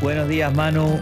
Buenos 0.00 0.30
días, 0.30 0.54
Manu. 0.54 0.98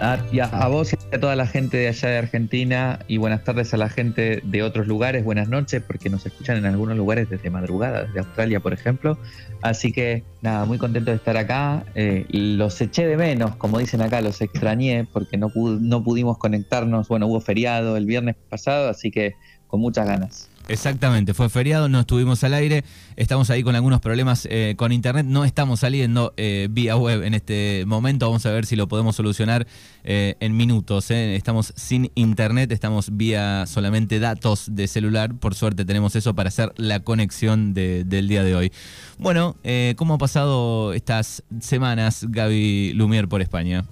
A, 0.00 0.18
a, 0.52 0.68
vos 0.68 0.92
y 0.92 1.14
a 1.14 1.18
toda 1.18 1.34
la 1.34 1.46
gente 1.48 1.78
de 1.78 1.88
allá 1.88 2.10
de 2.10 2.18
Argentina 2.18 3.00
y 3.08 3.16
buenas 3.16 3.42
tardes 3.42 3.74
a 3.74 3.76
la 3.76 3.88
gente 3.88 4.40
de 4.44 4.62
otros 4.62 4.86
lugares, 4.86 5.24
buenas 5.24 5.48
noches, 5.48 5.82
porque 5.84 6.10
nos 6.10 6.26
escuchan 6.26 6.56
en 6.56 6.66
algunos 6.66 6.96
lugares 6.96 7.28
desde 7.28 7.50
madrugada, 7.50 8.04
desde 8.04 8.20
Australia, 8.20 8.60
por 8.60 8.72
ejemplo. 8.72 9.18
Así 9.62 9.90
que 9.90 10.22
nada, 10.42 10.64
muy 10.64 10.78
contento 10.78 11.10
de 11.10 11.16
estar 11.16 11.36
acá. 11.36 11.84
Eh, 11.96 12.24
los 12.30 12.80
eché 12.80 13.06
de 13.06 13.16
menos, 13.16 13.56
como 13.56 13.80
dicen 13.80 14.00
acá, 14.00 14.20
los 14.20 14.40
extrañé 14.40 15.08
porque 15.12 15.36
no, 15.36 15.50
no 15.54 16.04
pudimos 16.04 16.38
conectarnos. 16.38 17.08
Bueno, 17.08 17.26
hubo 17.26 17.40
feriado 17.40 17.96
el 17.96 18.06
viernes 18.06 18.36
pasado, 18.48 18.88
así 18.88 19.10
que 19.10 19.34
con 19.66 19.80
muchas 19.80 20.06
ganas. 20.06 20.48
Exactamente, 20.68 21.32
fue 21.32 21.48
feriado, 21.48 21.88
no 21.88 22.00
estuvimos 22.00 22.42
al 22.42 22.52
aire, 22.52 22.82
estamos 23.14 23.50
ahí 23.50 23.62
con 23.62 23.76
algunos 23.76 24.00
problemas 24.00 24.48
eh, 24.50 24.74
con 24.76 24.90
internet, 24.90 25.24
no 25.24 25.44
estamos 25.44 25.80
saliendo 25.80 26.34
eh, 26.36 26.66
vía 26.68 26.96
web 26.96 27.22
en 27.22 27.34
este 27.34 27.84
momento, 27.86 28.26
vamos 28.26 28.44
a 28.46 28.50
ver 28.50 28.66
si 28.66 28.74
lo 28.74 28.88
podemos 28.88 29.14
solucionar 29.14 29.66
eh, 30.02 30.34
en 30.40 30.56
minutos. 30.56 31.10
Estamos 31.10 31.72
sin 31.76 32.10
internet, 32.16 32.72
estamos 32.72 33.16
vía 33.16 33.64
solamente 33.66 34.18
datos 34.18 34.74
de 34.74 34.88
celular, 34.88 35.34
por 35.36 35.54
suerte 35.54 35.84
tenemos 35.84 36.16
eso 36.16 36.34
para 36.34 36.48
hacer 36.48 36.72
la 36.76 36.98
conexión 37.00 37.72
del 37.72 38.26
día 38.26 38.42
de 38.42 38.56
hoy. 38.56 38.72
Bueno, 39.18 39.56
¿cómo 39.94 40.14
ha 40.14 40.18
pasado 40.18 40.94
estas 40.94 41.44
semanas 41.60 42.26
Gaby 42.28 42.92
Lumier 42.94 43.28
por 43.28 43.40
España? 43.40 43.84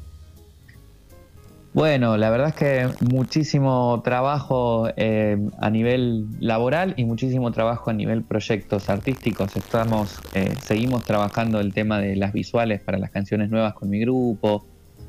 Bueno, 1.74 2.16
la 2.16 2.30
verdad 2.30 2.50
es 2.50 2.54
que 2.54 2.88
muchísimo 3.04 4.00
trabajo 4.04 4.88
eh, 4.96 5.36
a 5.58 5.70
nivel 5.70 6.28
laboral 6.38 6.94
y 6.96 7.04
muchísimo 7.04 7.50
trabajo 7.50 7.90
a 7.90 7.92
nivel 7.92 8.22
proyectos 8.22 8.88
artísticos. 8.88 9.56
Estamos, 9.56 10.20
eh, 10.34 10.54
seguimos 10.62 11.02
trabajando 11.02 11.58
el 11.58 11.74
tema 11.74 11.98
de 11.98 12.14
las 12.14 12.32
visuales 12.32 12.80
para 12.80 12.96
las 12.98 13.10
canciones 13.10 13.50
nuevas 13.50 13.74
con 13.74 13.90
mi 13.90 13.98
grupo. 13.98 14.64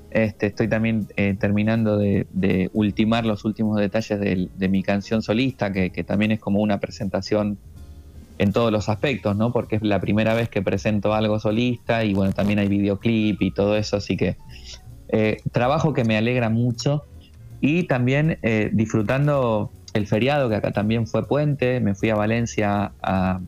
Este, 0.09 0.47
estoy 0.47 0.67
también 0.67 1.07
eh, 1.17 1.35
terminando 1.39 1.99
de, 1.99 2.25
ultimar 2.73 3.27
los 3.27 3.45
últimos 3.45 3.77
detalles 3.77 4.19
de, 4.19 4.67
mi 4.67 4.81
canción 4.81 5.22
solista, 5.22 5.72
que, 5.72 5.91
que, 5.91 6.03
también 6.03 6.31
es 6.31 6.39
como 6.39 6.61
una 6.61 6.79
presentación 6.79 7.59
en 8.39 8.52
todos 8.52 8.72
los 8.72 8.89
aspectos, 8.89 9.38
¿no? 9.38 9.52
Porque 9.52 9.75
es 9.75 9.83
la 9.83 10.00
primera 10.02 10.33
vez 10.33 10.50
que 10.50 10.63
presento 10.63 11.13
algo 11.13 11.39
solista 11.39 12.03
y 12.03 12.16
bueno, 12.16 12.33
también 12.33 12.57
hay 12.57 12.67
videoclip 12.69 13.39
y 13.39 13.52
todo 13.52 13.77
eso, 13.77 13.97
así 13.97 14.17
que 14.17 14.35
eh, 15.09 15.38
trabajo 15.52 15.94
que 15.94 16.03
me 16.03 16.17
alegra 16.17 16.50
mucho 16.50 17.03
y 17.61 17.84
también 17.84 18.38
eh, 18.42 18.70
disfrutando 18.73 19.72
el 19.94 20.08
feriado, 20.08 20.50
que 20.50 20.56
acá 20.56 20.72
también 20.72 21.08
fue 21.08 21.28
puente, 21.28 21.80
me 21.80 21.95
fui 21.95 22.09
a 22.09 22.16
Valencia 22.16 22.92
a, 23.02 23.39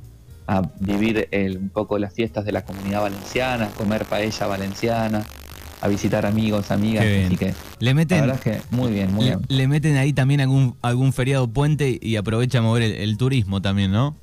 vivir 0.80 1.28
un 1.60 1.68
poco 1.68 2.00
las 2.00 2.14
fiestas 2.14 2.46
de 2.46 2.54
la 2.54 2.64
comunidad 2.64 3.02
valenciana, 3.02 3.68
comer 3.78 4.06
paella 4.06 4.48
valenciana, 4.48 5.26
a 5.82 5.88
visitar 5.90 6.26
amigos, 6.26 6.72
amigas, 6.72 7.06
así 7.06 7.36
que 7.36 7.54
le 7.80 7.94
meten, 7.94 8.22
la 8.22 8.28
verdad 8.28 8.48
es 8.48 8.60
que 8.62 8.76
muy 8.76 8.94
bien, 8.94 9.14
muy 9.14 9.26
le, 9.26 9.32
bien. 9.32 9.46
Le 9.50 9.68
meten 9.68 9.98
ahí 9.98 10.14
también 10.14 10.40
algún, 10.40 10.78
algún 10.82 11.12
feriado 11.12 11.50
puente 11.50 12.00
y 12.02 12.16
aprovecha 12.16 12.60
a 12.60 12.62
mover 12.62 12.84
el 12.84 13.18
turismo 13.18 13.62
también, 13.62 13.92
¿no? 13.92 14.16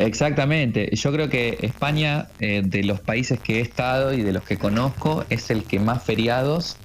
Exactamente. 0.00 0.88
Yo 0.96 1.12
creo 1.12 1.28
que 1.28 1.58
España, 1.60 2.28
eh, 2.40 2.62
de 2.64 2.84
los 2.84 3.00
países 3.00 3.38
que 3.38 3.58
he 3.58 3.60
estado 3.60 4.14
y 4.14 4.22
de 4.22 4.32
los 4.32 4.42
que 4.44 4.56
conozco, 4.56 5.26
es 5.28 5.50
el 5.50 5.64
que 5.64 5.78
más 5.78 6.02
feriados 6.02 6.76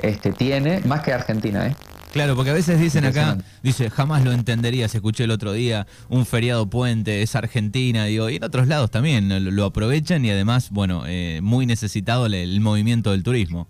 este, 0.00 0.32
tiene, 0.32 0.80
más 0.80 1.02
que 1.02 1.12
Argentina, 1.12 1.66
¿eh? 1.66 1.76
Claro, 2.10 2.34
porque 2.34 2.50
a 2.50 2.54
veces 2.54 2.80
dicen 2.80 3.04
acá, 3.04 3.36
dice, 3.62 3.90
jamás 3.90 4.24
lo 4.24 4.32
entenderías, 4.32 4.94
escuché 4.94 5.24
el 5.24 5.30
otro 5.30 5.52
día, 5.52 5.86
un 6.08 6.24
feriado 6.24 6.66
puente, 6.70 7.20
es 7.20 7.36
Argentina, 7.36 8.06
digo, 8.06 8.30
y 8.30 8.36
en 8.36 8.44
otros 8.44 8.66
lados 8.66 8.90
también 8.90 9.54
lo, 9.54 9.64
aprovechan 9.66 10.24
y 10.24 10.30
además, 10.30 10.70
bueno, 10.70 11.04
eh, 11.06 11.40
muy 11.42 11.66
necesitado 11.66 12.24
el, 12.24 12.60
movimiento 12.62 13.10
del 13.10 13.22
turismo. 13.22 13.68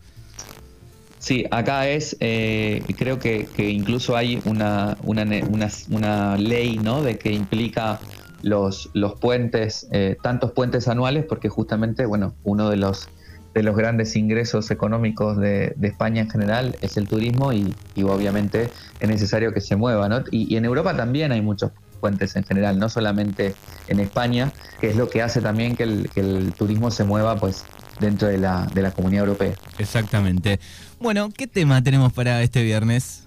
Sí, 1.19 1.47
acá 1.51 1.89
es, 1.89 2.17
eh, 2.21 2.85
creo 2.97 3.19
que, 3.19 3.49
incluso 3.59 4.17
hay 4.17 4.41
una, 4.45 4.97
una, 5.03 5.25
una, 5.49 5.69
una 5.91 6.37
ley, 6.37 6.79
¿no? 6.79 7.03
De 7.03 7.19
que 7.19 7.33
implica 7.33 7.99
los, 8.43 8.91
los 8.95 9.19
puentes, 9.19 9.89
eh, 9.93 10.17
tantos 10.23 10.53
puentes 10.53 10.89
anuales, 10.89 11.25
porque 11.29 11.49
justamente, 11.49 12.07
bueno, 12.07 12.35
uno 12.45 12.71
de 12.71 12.77
los, 12.77 13.09
de 13.55 13.63
los 13.63 13.77
grandes 13.77 14.15
ingresos 14.17 14.71
económicos 14.71 15.37
de, 15.39 15.75
España 15.83 16.23
en 16.23 16.31
general 16.31 16.77
es 16.81 16.97
el 16.97 17.09
turismo 17.09 17.53
y, 17.53 17.75
obviamente 18.03 18.71
es 19.01 19.09
necesario 19.09 19.53
que 19.53 19.61
se 19.61 19.77
mueva, 19.77 20.09
¿no? 20.09 20.23
Y, 20.31 20.57
en 20.57 20.65
Europa 20.65 20.97
también 20.97 21.33
hay 21.33 21.43
muchos 21.43 21.73
puentes 22.01 22.37
en 22.37 22.45
general, 22.45 22.79
no 22.79 22.89
solamente 22.89 23.55
en 23.89 23.99
España, 23.99 24.53
que 24.81 24.91
es 24.91 24.97
lo 24.97 25.09
que 25.09 25.21
hace 25.23 25.41
también 25.41 25.75
que 25.75 25.83
el, 25.83 26.11
que 26.11 26.21
el 26.21 26.53
turismo 26.53 26.91
se 26.93 27.03
mueva, 27.05 27.37
pues, 27.37 27.65
dentro 27.99 28.29
de 28.29 28.39
la, 28.39 28.67
de 28.73 28.83
la 28.83 28.93
comunidad 28.93 29.25
europea. 29.25 29.55
Exactamente. 29.79 30.61
Bueno, 31.01 31.31
¿qué 31.37 31.49
tema 31.49 31.83
tenemos 31.83 32.13
para 32.13 32.43
este 32.43 32.63
viernes? 32.63 33.25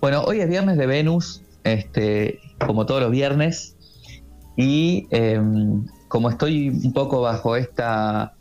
Bueno, 0.00 0.22
hoy 0.22 0.40
es 0.40 0.48
viernes 0.50 0.76
de 0.76 0.86
Venus, 0.86 1.40
este, 1.64 2.40
como 2.66 2.86
todos 2.86 3.02
los 3.02 3.10
viernes. 3.10 3.76
Y 4.56 5.06
em, 5.10 5.84
como 6.08 6.30
estoy 6.30 6.68
un 6.68 6.92
poco 6.92 7.20
bajo 7.20 7.56
esta 7.56 8.34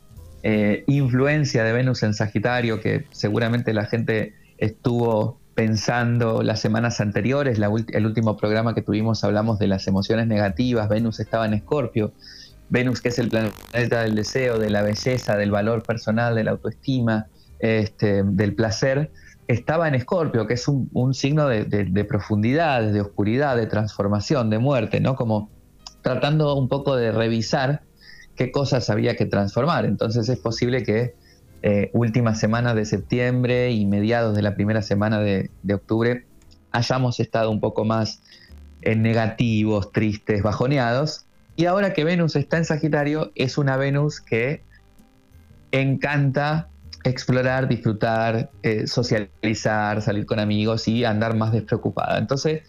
eh, 0.44 0.84
influencia 0.88 1.64
de 1.64 1.74
Venus 1.74 2.04
en 2.04 2.14
Sagitario, 2.14 2.80
que 2.82 3.06
seguramente 3.12 3.74
la 3.74 3.86
gente 3.86 4.34
estuvo 4.58 5.40
pensando 5.56 6.42
las 6.44 6.60
semanas 6.60 7.00
anteriores, 7.00 7.60
el 7.60 8.06
último 8.06 8.38
programa 8.38 8.74
que 8.74 8.82
tuvimos 8.82 9.24
hablamos 9.24 9.60
de 9.60 9.68
las 9.68 9.88
emociones 9.88 10.28
negativas, 10.28 10.90
Venus 10.90 11.20
estaba 11.20 11.46
en 11.46 11.54
Escorpio, 11.54 12.12
Venus 12.70 13.02
que 13.02 13.10
es 13.10 13.20
el 13.20 13.30
planeta 13.30 14.02
del 14.02 14.16
deseo, 14.16 14.58
de 14.58 14.70
la 14.70 14.82
belleza, 14.82 15.38
del 15.38 15.52
valor 15.52 15.84
personal, 15.84 16.36
de 16.36 16.44
la 16.44 16.52
autoestima, 16.52 17.28
este, 17.60 18.24
del 18.24 18.56
placer, 18.56 19.12
estaba 19.48 19.88
en 19.88 19.96
Escorpio, 19.96 20.48
que 20.48 20.54
es 20.54 20.68
un, 20.68 21.14
signo 21.14 21.48
de, 21.48 22.06
profundidad, 22.08 22.82
de 22.82 23.02
oscuridad, 23.02 23.58
de 23.58 23.68
transformación, 23.68 24.50
de 24.50 24.60
muerte, 24.60 25.00
¿no? 25.00 25.16
Como 25.16 25.50
tratando 26.02 26.56
un 26.56 26.68
poco 26.68 26.96
de 26.96 27.12
revisar 27.12 27.82
qué 28.36 28.52
cosas 28.52 28.90
había 28.90 29.16
que 29.16 29.26
transformar. 29.26 29.86
Entonces 29.86 30.28
es 30.30 30.40
posible 30.40 30.84
que 30.84 31.16
eh, 31.62 31.90
últimas 31.94 32.40
semanas 32.40 32.76
de 32.76 32.86
septiembre 32.86 33.72
y 33.72 33.86
mediados 33.86 34.36
de 34.36 34.42
la 34.42 34.56
primera 34.56 34.82
semana 34.82 35.20
de, 35.20 35.50
octubre 35.74 36.26
hayamos 36.72 37.20
estado 37.20 37.52
un 37.52 37.60
poco 37.60 37.86
más 37.86 38.22
en 38.82 39.02
negativos, 39.02 39.92
tristes, 39.92 40.44
bajoneados. 40.44 41.26
Y 41.56 41.66
ahora 41.66 41.94
que 41.94 42.04
Venus 42.04 42.36
está 42.36 42.58
en 42.58 42.66
Sagitario, 42.66 43.32
es 43.36 43.58
una 43.58 43.78
Venus 43.78 44.20
que 44.20 44.62
encanta 45.72 46.68
explorar, 47.04 47.68
disfrutar, 47.68 48.50
eh, 48.62 48.88
socializar, 48.88 50.02
salir 50.02 50.26
con 50.26 50.40
amigos 50.40 50.88
y 50.88 51.06
andar 51.06 51.36
más 51.36 51.52
despreocupada. 51.52 52.18
Entonces, 52.18 52.62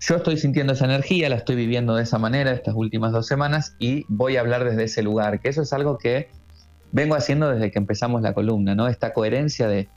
yo 0.00 0.16
estoy 0.16 0.36
sintiendo 0.36 0.72
esa 0.72 0.84
energía, 0.84 1.28
la 1.28 1.36
estoy 1.36 1.56
viviendo 1.56 1.94
de 1.94 2.02
esa 2.02 2.18
manera 2.18 2.52
estas 2.52 2.74
últimas 2.74 3.12
dos 3.12 3.26
semanas 3.26 3.76
y 3.78 4.04
voy 4.08 4.36
a 4.36 4.40
hablar 4.40 4.64
desde 4.64 4.84
ese 4.84 5.02
lugar, 5.02 5.40
que 5.40 5.48
eso 5.48 5.62
es 5.62 5.72
algo 5.72 5.98
que 5.98 6.28
vengo 6.92 7.14
haciendo 7.14 7.48
desde 7.48 7.70
que 7.70 7.78
empezamos 7.78 8.22
la 8.22 8.34
columna, 8.34 8.74
¿no? 8.74 8.88
Esta 8.88 9.12
coherencia 9.12 9.68
de, 9.68 9.88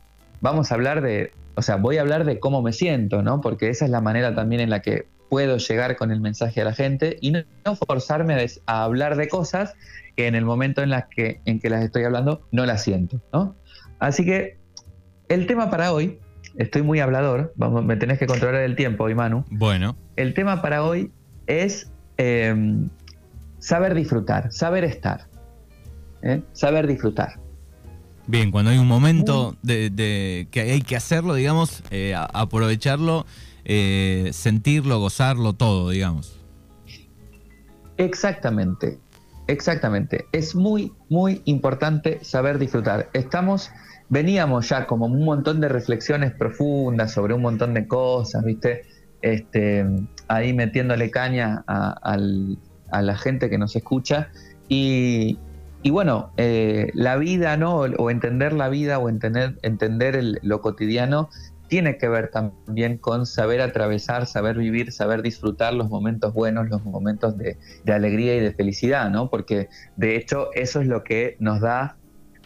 vamos 0.41 0.71
a 0.71 0.75
hablar 0.75 1.01
de, 1.01 1.33
o 1.55 1.61
sea, 1.61 1.75
voy 1.75 1.97
a 1.97 2.01
hablar 2.01 2.25
de 2.25 2.39
cómo 2.39 2.61
me 2.61 2.73
siento, 2.73 3.21
¿no? 3.21 3.41
Porque 3.41 3.69
esa 3.69 3.85
es 3.85 3.91
la 3.91 4.01
manera 4.01 4.33
también 4.35 4.61
en 4.61 4.69
la 4.69 4.81
que 4.81 5.07
puedo 5.29 5.57
llegar 5.57 5.95
con 5.95 6.11
el 6.11 6.21
mensaje 6.21 6.61
a 6.61 6.65
la 6.65 6.73
gente 6.73 7.17
y 7.21 7.31
no, 7.31 7.43
forzarme 7.87 8.47
a, 8.65 8.83
hablar 8.83 9.15
de 9.15 9.27
cosas 9.27 9.75
que 10.15 10.27
en 10.27 10.35
el 10.35 10.43
momento 10.43 10.81
en, 10.81 10.89
las 10.89 11.05
que, 11.05 11.39
en 11.45 11.59
que 11.59 11.69
las 11.69 11.83
estoy 11.83 12.03
hablando 12.03 12.41
no 12.51 12.65
las 12.65 12.83
siento, 12.83 13.21
¿no? 13.31 13.55
Así 13.99 14.25
que 14.25 14.57
el 15.27 15.45
tema 15.45 15.69
para 15.69 15.93
hoy, 15.93 16.19
estoy 16.57 16.81
muy 16.81 16.99
hablador, 16.99 17.53
vamos, 17.55 17.85
me 17.85 17.95
tenés 17.95 18.17
que 18.17 18.25
controlar 18.25 18.61
el 18.61 18.75
tiempo 18.75 19.03
hoy, 19.03 19.15
Manu. 19.15 19.45
Bueno. 19.51 19.95
El 20.15 20.33
tema 20.33 20.61
para 20.61 20.83
hoy 20.83 21.11
es 21.47 21.91
em, 22.17 22.89
saber 23.59 23.93
disfrutar, 23.93 24.51
saber 24.51 24.83
estar. 24.83 25.27
¿eh? 26.21 26.41
Saber 26.53 26.87
disfrutar. 26.87 27.39
Bien, 28.27 28.51
cuando 28.51 28.71
hay 28.71 28.77
un 28.77 28.87
momento 28.87 29.55
de, 29.63 30.47
que 30.51 30.61
hay 30.61 30.81
que 30.81 30.95
hacerlo, 30.95 31.33
digamos, 31.33 31.83
eh, 31.89 32.13
aprovecharlo, 32.15 33.25
eh, 33.65 34.29
sentirlo, 34.33 34.99
gozarlo, 34.99 35.53
todo, 35.53 35.89
digamos. 35.89 36.39
Exactamente, 37.97 38.99
exactamente. 39.47 40.25
Es 40.31 40.53
muy, 40.55 40.93
muy 41.09 41.41
importante 41.45 42.23
saber 42.23 42.59
disfrutar. 42.59 43.09
Estamos 43.13 43.71
veníamos 44.09 44.69
ya 44.69 44.87
como 44.87 45.05
un 45.05 45.23
montón 45.23 45.61
de 45.61 45.69
reflexiones 45.69 46.33
profundas 46.33 47.13
sobre 47.13 47.33
un 47.33 47.41
montón 47.41 47.73
de 47.73 47.87
cosas, 47.87 48.43
¿viste? 48.43 48.81
Este, 49.21 49.85
ahí 50.27 50.53
metiéndole 50.53 51.11
caña 51.11 51.63
a, 51.67 52.17
la 52.17 53.15
gente 53.17 53.49
que 53.49 53.57
nos 53.57 53.75
escucha. 53.75 54.29
Y, 54.67 55.37
bueno, 55.89 56.31
eh, 56.37 56.91
la 56.93 57.17
vida, 57.17 57.55
¿no? 57.55 57.75
O, 57.77 58.09
entender 58.09 58.53
la 58.53 58.69
vida 58.69 58.99
o 58.99 59.09
entender, 59.09 59.57
entender 59.61 60.39
lo 60.41 60.61
cotidiano 60.61 61.29
tiene 61.67 61.97
que 61.97 62.09
ver 62.09 62.31
también 62.31 62.97
con 62.97 63.27
saber 63.27 63.61
atravesar, 63.61 64.25
saber 64.25 64.57
vivir, 64.57 64.91
saber 64.91 65.21
disfrutar 65.21 65.75
los 65.75 65.87
momentos 65.87 66.33
buenos, 66.33 66.67
los 66.67 66.83
momentos 66.83 67.37
de, 67.37 67.57
de 67.83 67.93
alegría 67.93 68.35
y 68.37 68.39
de 68.39 68.51
felicidad, 68.53 69.11
¿no? 69.11 69.29
Porque 69.29 69.69
de 69.95 70.15
hecho 70.15 70.49
eso 70.55 70.81
es 70.81 70.87
lo 70.87 71.03
que 71.03 71.37
nos 71.39 71.61
da 71.61 71.95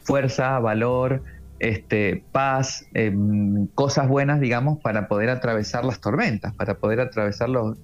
fuerza, 0.03 0.59
valor, 0.59 1.23
este, 1.63 2.25
paz, 2.33 2.85
em, 2.93 3.67
cosas 3.67 4.09
buenas, 4.09 4.41
digamos, 4.41 4.79
para 4.79 5.07
poder 5.07 5.29
atravesar 5.29 5.85
las 5.85 6.01
tormentas, 6.01 6.53
para 6.53 6.75
poder 6.75 6.99
atravesar 6.99 7.47
los, 7.47 7.77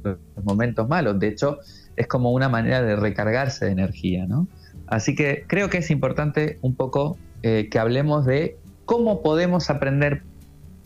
momentos 0.44 0.90
malos. 0.90 1.18
De 1.18 1.30
hecho, 1.30 1.60
es 1.96 2.06
como 2.06 2.34
una 2.34 2.50
manera 2.50 2.82
de 2.82 2.98
recargarse 2.98 3.66
de 3.66 3.72
energía, 3.72 4.26
¿no? 4.28 4.50
Así 4.88 5.16
que 5.16 5.46
creo 5.48 5.70
que 5.70 5.78
es 5.78 5.92
importante 5.92 6.60
un 6.62 6.76
poco 6.76 7.18
eh, 7.42 7.70
que 7.72 7.80
hablemos 7.80 8.26
de 8.26 8.58
cómo 8.84 9.22
podemos 9.22 9.70
aprender 9.70 10.24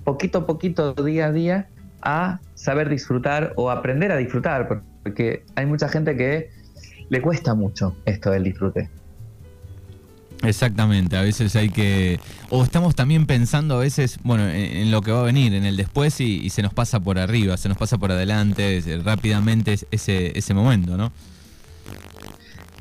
poquito 0.03 0.39
a 0.39 0.45
poquito, 0.45 0.93
día 0.93 1.27
a 1.27 1.31
día, 1.31 1.69
a 2.03 2.41
saber 2.53 2.89
disfrutar 2.89 3.53
o 3.55 3.71
aprender 3.71 4.11
a 4.11 4.17
disfrutar, 4.17 4.83
porque 5.01 5.43
hay 5.55 5.65
mucha 5.65 5.89
gente 5.89 6.15
que 6.15 6.51
le 7.09 7.21
cuesta 7.23 7.55
mucho 7.55 7.95
esto 8.05 8.29
del 8.29 8.43
disfrute. 8.43 8.87
Exactamente, 10.43 11.15
a 11.15 11.21
veces 11.21 11.55
hay 11.55 11.69
que... 11.69 12.19
O 12.49 12.63
estamos 12.63 12.95
también 12.95 13.25
pensando 13.25 13.75
a 13.75 13.79
veces, 13.79 14.19
bueno, 14.23 14.47
en, 14.47 14.91
lo 14.91 15.01
que 15.01 15.11
va 15.11 15.21
a 15.21 15.23
venir, 15.23 15.53
en 15.53 15.63
el 15.63 15.77
después 15.77 16.19
y, 16.19 16.49
se 16.49 16.61
nos 16.61 16.73
pasa 16.73 16.99
por 16.99 17.17
arriba, 17.17 17.55
se 17.57 17.69
nos 17.69 17.77
pasa 17.77 17.97
por 17.97 18.11
adelante 18.11 18.83
rápidamente 19.03 19.77
ese, 19.91 20.37
ese 20.37 20.53
momento, 20.53 20.97
¿no? 20.97 21.11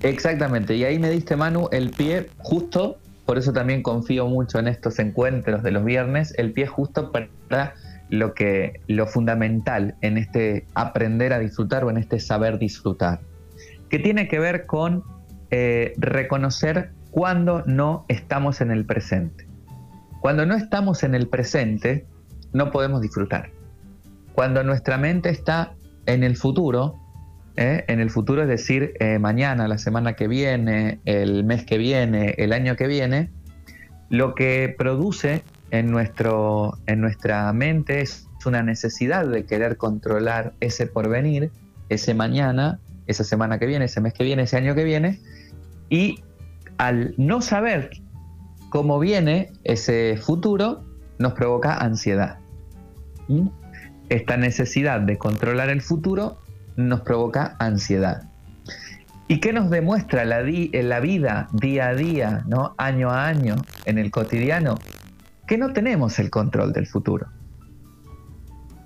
Exactamente, 0.02 0.74
y 0.76 0.84
ahí 0.84 0.98
me 0.98 1.08
diste, 1.10 1.36
Manu, 1.36 1.68
el 1.70 1.90
pie 1.90 2.28
justo, 2.38 2.98
por 3.24 3.38
eso 3.38 3.52
también 3.52 3.82
confío 3.82 4.26
mucho 4.26 4.58
en 4.58 4.66
estos 4.66 4.98
encuentros 4.98 5.62
de 5.62 5.70
los 5.70 5.84
viernes, 5.84 6.34
el 6.38 6.52
pie 6.52 6.66
justo 6.66 7.12
para 7.12 7.74
lo, 8.10 8.34
que, 8.34 8.80
lo 8.88 9.06
fundamental 9.06 9.94
en 10.00 10.18
este 10.18 10.66
aprender 10.74 11.32
a 11.32 11.38
disfrutar 11.38 11.84
o 11.84 11.90
en 11.90 11.98
este 11.98 12.18
saber 12.18 12.58
disfrutar, 12.58 13.20
que 13.88 14.00
tiene 14.00 14.26
que 14.26 14.40
ver 14.40 14.66
con 14.66 15.04
eh, 15.52 15.94
reconocer 15.98 16.90
cuando 17.12 17.62
no 17.66 18.06
estamos 18.08 18.62
en 18.62 18.70
el 18.70 18.86
presente. 18.86 19.46
Cuando 20.20 20.46
no 20.46 20.54
estamos 20.54 21.04
en 21.04 21.14
el 21.14 21.28
presente, 21.28 22.06
no 22.54 22.72
podemos 22.72 23.02
disfrutar. 23.02 23.50
Cuando 24.32 24.64
nuestra 24.64 24.96
mente 24.96 25.28
está 25.28 25.74
en 26.06 26.24
el 26.24 26.36
futuro, 26.36 26.96
¿eh? 27.56 27.84
en 27.86 28.00
el 28.00 28.08
futuro 28.08 28.42
es 28.42 28.48
decir, 28.48 28.94
eh, 28.98 29.18
mañana, 29.18 29.68
la 29.68 29.76
semana 29.76 30.14
que 30.14 30.26
viene, 30.26 31.00
el 31.04 31.44
mes 31.44 31.66
que 31.66 31.76
viene, 31.76 32.34
el 32.38 32.54
año 32.54 32.76
que 32.76 32.86
viene, 32.86 33.28
lo 34.08 34.34
que 34.34 34.74
produce 34.76 35.42
en, 35.70 35.90
nuestro, 35.90 36.78
en 36.86 37.02
nuestra 37.02 37.52
mente 37.52 38.00
es 38.00 38.26
una 38.46 38.62
necesidad 38.62 39.26
de 39.26 39.44
querer 39.44 39.76
controlar 39.76 40.54
ese 40.60 40.86
porvenir, 40.86 41.50
ese 41.90 42.14
mañana, 42.14 42.80
esa 43.06 43.22
semana 43.22 43.58
que 43.58 43.66
viene, 43.66 43.84
ese 43.84 44.00
mes 44.00 44.14
que 44.14 44.24
viene, 44.24 44.44
ese 44.44 44.56
año 44.56 44.74
que 44.74 44.84
viene, 44.84 45.20
y 45.90 46.22
al 46.78 47.14
no 47.16 47.40
saber 47.40 47.90
cómo 48.70 48.98
viene 48.98 49.52
ese 49.64 50.16
futuro, 50.16 50.84
nos 51.18 51.34
provoca 51.34 51.76
ansiedad. 51.76 52.38
¿Mm? 53.28 53.48
Esta 54.08 54.36
necesidad 54.36 55.00
de 55.00 55.18
controlar 55.18 55.70
el 55.70 55.82
futuro 55.82 56.38
nos 56.76 57.00
provoca 57.02 57.56
ansiedad. 57.58 58.28
¿Y 59.28 59.40
qué 59.40 59.52
nos 59.52 59.70
demuestra 59.70 60.24
la, 60.24 60.42
la 60.42 61.00
vida 61.00 61.48
día 61.52 61.88
a 61.88 61.94
día, 61.94 62.44
año 62.76 63.10
a 63.10 63.26
año, 63.26 63.56
en 63.86 63.98
el 63.98 64.10
cotidiano? 64.10 64.74
Que 65.46 65.56
no 65.56 65.72
tenemos 65.72 66.18
el 66.18 66.30
control 66.30 66.72
del 66.72 66.86
futuro. 66.86 67.28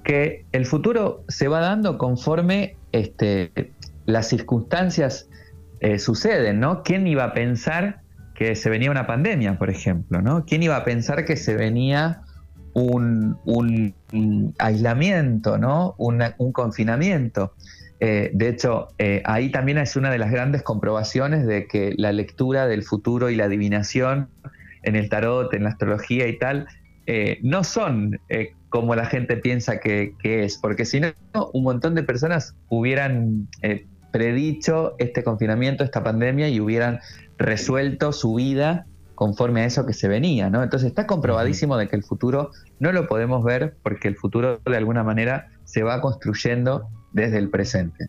Que 0.04 0.44
el 0.52 0.66
futuro 0.66 1.24
se 1.28 1.48
va 1.48 1.60
dando 1.60 1.98
conforme 1.98 2.76
este, 2.92 3.72
las 4.04 4.28
circunstancias 4.28 5.28
eh, 5.86 6.00
suceden, 6.00 6.58
¿no? 6.58 6.82
¿Quién 6.82 7.06
iba 7.06 7.22
a 7.22 7.32
pensar 7.32 8.00
que 8.34 8.56
se 8.56 8.68
venía 8.70 8.90
una 8.90 9.06
pandemia, 9.06 9.56
por 9.56 9.70
ejemplo, 9.70 10.20
¿no? 10.20 10.44
¿Quién 10.44 10.64
iba 10.64 10.76
a 10.76 10.84
pensar 10.84 11.24
que 11.24 11.36
se 11.36 11.54
venía 11.54 12.22
un, 12.72 13.94
aislamiento, 14.58 15.58
¿no? 15.58 15.94
un 15.98 16.52
confinamiento? 16.52 17.54
Eh, 18.00 18.32
de 18.34 18.48
hecho, 18.48 18.88
eh, 18.98 19.22
ahí 19.26 19.52
también 19.52 19.78
es 19.78 19.94
una 19.94 20.10
de 20.10 20.18
las 20.18 20.32
grandes 20.32 20.64
comprobaciones 20.64 21.46
de 21.46 21.68
que 21.68 21.94
la 21.96 22.10
lectura 22.10 22.66
del 22.66 22.82
futuro 22.82 23.30
y 23.30 23.36
la 23.36 23.44
adivinación 23.44 24.28
en 24.82 24.96
el 24.96 25.08
tarot, 25.08 25.54
en 25.54 25.62
la 25.62 25.68
astrología 25.68 26.26
y 26.26 26.36
tal, 26.36 26.66
no 27.42 27.62
son 27.62 28.18
como 28.70 28.96
la 28.96 29.06
gente 29.06 29.36
piensa 29.36 29.78
que, 29.78 30.14
que 30.20 30.42
es, 30.42 30.58
porque 30.58 30.84
si 30.84 30.98
no, 30.98 31.12
un 31.52 31.62
montón 31.62 31.94
de 31.94 32.02
personas 32.02 32.56
hubieran 32.68 33.46
predicho 34.16 34.94
este 34.96 35.22
confinamiento, 35.22 35.84
esta 35.84 36.02
pandemia 36.02 36.48
y 36.48 36.58
hubieran 36.58 37.00
resuelto 37.36 38.12
su 38.12 38.34
vida 38.34 38.86
conforme 39.14 39.60
a 39.60 39.66
eso 39.66 39.84
que 39.84 39.92
se 39.92 40.08
venía, 40.08 40.48
¿no? 40.48 40.62
Entonces 40.62 40.88
está 40.88 41.06
comprobadísimo 41.06 41.76
de 41.76 41.86
que 41.86 41.96
el 41.96 42.02
futuro 42.02 42.50
no 42.80 42.92
lo 42.92 43.08
podemos 43.08 43.44
ver 43.44 43.76
porque 43.82 44.08
el 44.08 44.16
futuro 44.16 44.58
de 44.64 44.76
alguna 44.76 45.04
manera 45.04 45.48
se 45.64 45.82
va 45.82 46.00
construyendo 46.00 46.88
desde 47.12 47.36
el 47.36 47.50
presente. 47.50 48.08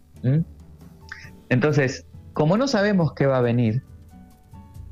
Entonces, 1.49 2.05
como 2.31 2.55
no 2.55 2.69
sabemos 2.69 3.11
qué 3.13 3.25
va 3.25 3.39
a 3.39 3.41
venir, 3.41 3.83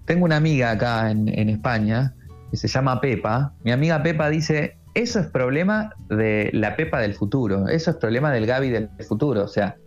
tengo 0.04 0.26
una 0.26 0.36
amiga 0.36 0.72
acá 0.72 1.12
en, 1.12 1.30
en 1.30 1.48
España 1.48 2.14
que 2.52 2.58
se 2.58 2.68
llama 2.68 3.00
Pepa. 3.00 3.54
Mi 3.64 3.72
amiga 3.72 4.04
Pepa 4.04 4.30
dice, 4.30 4.78
eso 4.96 5.22
es 5.22 5.28
problema 5.28 5.94
de 6.10 6.50
la 6.52 6.76
Pepa 6.76 7.00
del 7.00 7.14
futuro, 7.14 7.70
eso 7.70 7.92
es 7.92 7.98
problema 7.98 8.32
del 8.32 8.46
Gaby 8.46 8.70
del 8.70 8.90
futuro. 9.08 9.44
O 9.44 9.48
sea, 9.48 9.78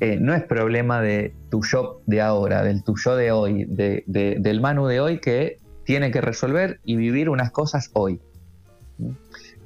eh, 0.00 0.18
no 0.20 0.34
es 0.34 0.44
problema 0.44 1.02
de 1.02 1.34
tu 1.50 1.62
yo 1.64 2.00
de 2.06 2.20
ahora, 2.20 2.62
del 2.62 2.84
tu 2.84 2.96
yo 2.96 3.16
de 3.16 3.32
hoy, 3.32 3.66
del 3.68 4.60
Manu 4.60 4.86
de 4.86 5.00
hoy 5.00 5.18
que 5.18 5.58
tiene 5.84 6.10
que 6.10 6.20
resolver 6.20 6.80
y 6.84 6.96
vivir 6.96 7.28
unas 7.28 7.50
cosas 7.50 7.90
hoy. 7.94 8.20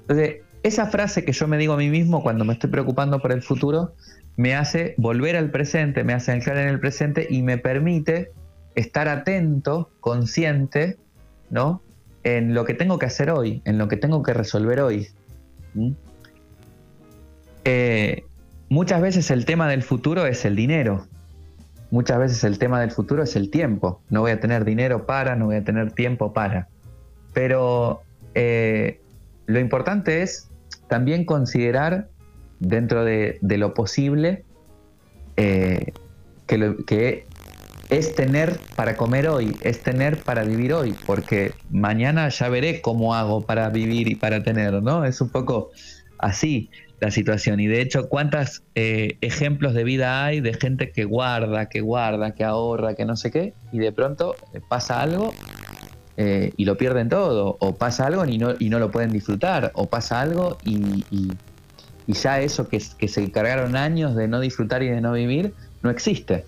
Entonces, 0.02 0.36
esa 0.62 0.86
frase 0.86 1.24
que 1.24 1.32
yo 1.32 1.48
me 1.48 1.58
digo 1.58 1.74
a 1.74 1.76
mí 1.76 1.90
mismo 1.90 2.22
cuando 2.22 2.44
me 2.44 2.54
estoy 2.54 2.70
preocupando 2.70 3.20
por 3.20 3.32
el 3.32 3.42
futuro, 3.42 3.94
me 4.36 4.54
hace 4.54 4.94
volver 4.96 5.36
al 5.36 5.50
presente, 5.50 6.04
me 6.04 6.14
hace 6.14 6.32
entrar 6.32 6.56
en 6.56 6.68
el 6.68 6.80
presente 6.80 7.26
y 7.28 7.42
me 7.42 7.58
permite 7.58 8.30
estar 8.74 9.08
atento, 9.08 9.90
consciente, 10.00 10.96
¿no? 11.50 11.82
En 12.24 12.54
lo 12.54 12.64
que 12.64 12.74
tengo 12.74 12.98
que 12.98 13.06
hacer 13.06 13.30
hoy, 13.30 13.60
en 13.64 13.76
lo 13.76 13.88
que 13.88 13.96
tengo 13.96 14.22
que 14.22 14.32
resolver 14.32 14.80
hoy. 14.80 15.08
Eh, 17.64 18.24
Muchas 18.72 19.02
veces 19.02 19.30
el 19.30 19.44
tema 19.44 19.68
del 19.68 19.82
futuro 19.82 20.24
es 20.24 20.46
el 20.46 20.56
dinero. 20.56 21.06
Muchas 21.90 22.18
veces 22.18 22.42
el 22.42 22.58
tema 22.58 22.80
del 22.80 22.90
futuro 22.90 23.22
es 23.22 23.36
el 23.36 23.50
tiempo. 23.50 24.00
No 24.08 24.22
voy 24.22 24.30
a 24.30 24.40
tener 24.40 24.64
dinero 24.64 25.04
para, 25.04 25.36
no 25.36 25.44
voy 25.44 25.56
a 25.56 25.62
tener 25.62 25.92
tiempo 25.92 26.32
para. 26.32 26.68
Pero 27.34 28.00
eh, 28.34 28.98
lo 29.44 29.60
importante 29.60 30.22
es 30.22 30.48
también 30.88 31.26
considerar 31.26 32.08
dentro 32.60 33.04
de, 33.04 33.38
lo 33.42 33.74
posible 33.74 34.42
eh, 35.36 35.92
que, 36.46 36.76
que 36.86 37.26
es 37.90 38.14
tener 38.14 38.58
para 38.74 38.96
comer 38.96 39.28
hoy, 39.28 39.54
es 39.60 39.82
tener 39.82 40.16
para 40.16 40.44
vivir 40.44 40.72
hoy, 40.72 40.94
porque 41.04 41.52
mañana 41.70 42.30
ya 42.30 42.48
veré 42.48 42.80
cómo 42.80 43.14
hago 43.14 43.42
para 43.42 43.68
vivir 43.68 44.08
y 44.08 44.14
para 44.14 44.42
tener, 44.42 44.82
¿no? 44.82 45.04
Es 45.04 45.20
un 45.20 45.28
poco 45.28 45.72
así 46.16 46.70
la 47.02 47.10
situación. 47.10 47.58
Y 47.58 47.66
de 47.66 47.80
hecho, 47.80 48.08
¿cuántos 48.08 48.62
eh, 48.76 49.18
ejemplos 49.22 49.74
de 49.74 49.82
vida 49.82 50.24
hay 50.24 50.40
de 50.40 50.54
gente 50.54 50.92
que 50.92 51.04
guarda, 51.04 51.68
que 51.68 51.80
guarda, 51.80 52.32
que 52.32 52.44
ahorra, 52.44 52.94
que 52.94 53.04
no 53.04 53.16
sé 53.16 53.32
qué, 53.32 53.54
y 53.72 53.80
de 53.80 53.90
pronto 53.90 54.36
eh, 54.54 54.60
pasa 54.66 55.02
algo 55.02 55.34
eh, 56.16 56.52
y 56.56 56.64
lo 56.64 56.78
pierden 56.78 57.08
todo, 57.08 57.56
o 57.58 57.74
pasa 57.74 58.06
algo 58.06 58.24
y 58.24 58.38
no, 58.38 58.54
y 58.56 58.68
no 58.68 58.78
lo 58.78 58.92
pueden 58.92 59.10
disfrutar, 59.10 59.72
o 59.74 59.88
pasa 59.88 60.20
algo 60.20 60.58
y, 60.64 61.04
ya 62.06 62.40
eso 62.40 62.68
que, 62.68 62.80
que, 62.98 63.08
se 63.08 63.22
encargaron 63.22 63.74
años 63.74 64.14
de 64.14 64.28
no 64.28 64.38
disfrutar 64.38 64.82
y 64.82 64.88
de 64.88 65.00
no 65.00 65.12
vivir, 65.12 65.54
no 65.82 65.90
existe. 65.90 66.44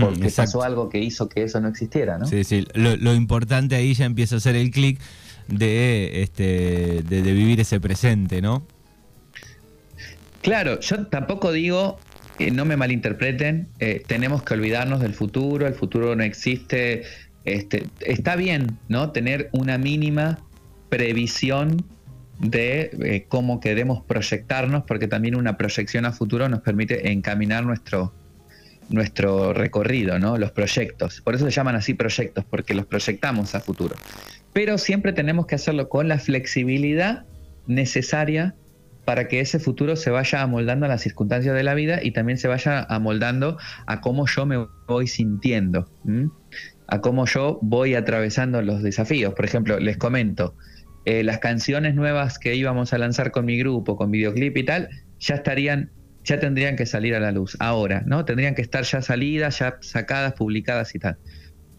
Porque 0.00 0.30
pasó 0.30 0.62
algo 0.62 0.88
que 0.88 0.98
hizo 0.98 1.28
que 1.28 1.44
eso 1.44 1.60
no 1.60 1.68
existiera, 1.68 2.18
¿no? 2.18 2.26
Sí, 2.26 2.42
sí. 2.42 2.66
Lo, 2.74 3.14
importante 3.14 3.76
ahí 3.76 3.94
ya 3.94 4.04
empieza 4.04 4.36
a 4.36 4.40
ser 4.40 4.56
el 4.56 4.72
clic 4.72 4.98
de, 5.46 6.22
este, 6.22 7.04
de, 7.08 7.22
de 7.22 7.32
vivir 7.32 7.60
ese 7.60 7.78
presente, 7.78 8.42
¿no? 8.42 8.66
Claro, 10.46 10.78
yo 10.78 11.08
tampoco 11.08 11.50
digo, 11.50 11.98
que 12.38 12.52
no 12.52 12.64
me 12.64 12.76
malinterpreten, 12.76 13.66
eh, 13.80 14.04
tenemos 14.06 14.44
que 14.44 14.54
olvidarnos 14.54 15.00
del 15.00 15.12
futuro, 15.12 15.66
el 15.66 15.74
futuro 15.74 16.14
no 16.14 16.22
existe. 16.22 17.02
Este, 17.44 17.88
está 17.98 18.36
bien, 18.36 18.78
¿no? 18.88 19.10
Tener 19.10 19.48
una 19.50 19.76
mínima 19.76 20.38
previsión 20.88 21.84
de 22.38 22.90
eh, 23.02 23.24
cómo 23.26 23.58
queremos 23.58 24.04
proyectarnos, 24.04 24.84
porque 24.84 25.08
también 25.08 25.34
una 25.34 25.56
proyección 25.56 26.04
a 26.04 26.12
futuro 26.12 26.48
nos 26.48 26.60
permite 26.60 27.10
encaminar 27.10 27.64
nuestro, 27.64 28.14
nuestro 28.88 29.52
recorrido, 29.52 30.20
¿no? 30.20 30.38
Los 30.38 30.52
proyectos. 30.52 31.22
Por 31.22 31.34
eso 31.34 31.46
se 31.46 31.50
llaman 31.50 31.74
así 31.74 31.92
proyectos, 31.94 32.44
porque 32.44 32.72
los 32.72 32.86
proyectamos 32.86 33.56
a 33.56 33.58
futuro. 33.58 33.96
Pero 34.52 34.78
siempre 34.78 35.12
tenemos 35.12 35.46
que 35.46 35.56
hacerlo 35.56 35.88
con 35.88 36.06
la 36.06 36.20
flexibilidad 36.20 37.24
necesaria 37.66 38.54
para 39.06 39.28
que 39.28 39.40
ese 39.40 39.58
futuro 39.60 39.96
se 39.96 40.10
vaya 40.10 40.42
amoldando 40.42 40.84
a 40.84 40.88
las 40.88 41.00
circunstancias 41.00 41.54
de 41.54 41.62
la 41.62 41.74
vida 41.74 42.00
y 42.02 42.10
también 42.10 42.38
se 42.38 42.48
vaya 42.48 42.84
amoldando 42.88 43.56
a 43.86 44.00
cómo 44.00 44.26
yo 44.26 44.44
me 44.44 44.66
voy 44.86 45.06
sintiendo. 45.06 45.88
a 46.88 47.00
cómo 47.00 47.24
yo 47.26 47.58
voy 47.62 47.94
atravesando 47.94 48.60
los 48.62 48.82
desafíos. 48.82 49.34
Por 49.34 49.44
ejemplo, 49.44 49.78
les 49.78 49.96
comento, 49.96 50.56
eh, 51.04 51.22
las 51.22 51.38
canciones 51.38 51.94
nuevas 51.94 52.38
que 52.38 52.54
íbamos 52.56 52.92
a 52.92 52.98
lanzar 52.98 53.30
con 53.30 53.44
mi 53.44 53.56
grupo, 53.58 53.96
con 53.96 54.10
videoclip 54.10 54.56
y 54.56 54.64
tal, 54.64 54.88
ya 55.20 55.36
estarían, 55.36 55.90
ya 56.24 56.40
tendrían 56.40 56.76
que 56.76 56.84
salir 56.84 57.14
a 57.14 57.20
la 57.20 57.32
luz 57.32 57.56
ahora, 57.60 58.02
¿no? 58.06 58.24
Tendrían 58.24 58.54
que 58.54 58.62
estar 58.62 58.82
ya 58.84 59.02
salidas, 59.02 59.60
ya 59.60 59.78
sacadas, 59.80 60.32
publicadas 60.34 60.94
y 60.94 60.98
tal. 60.98 61.16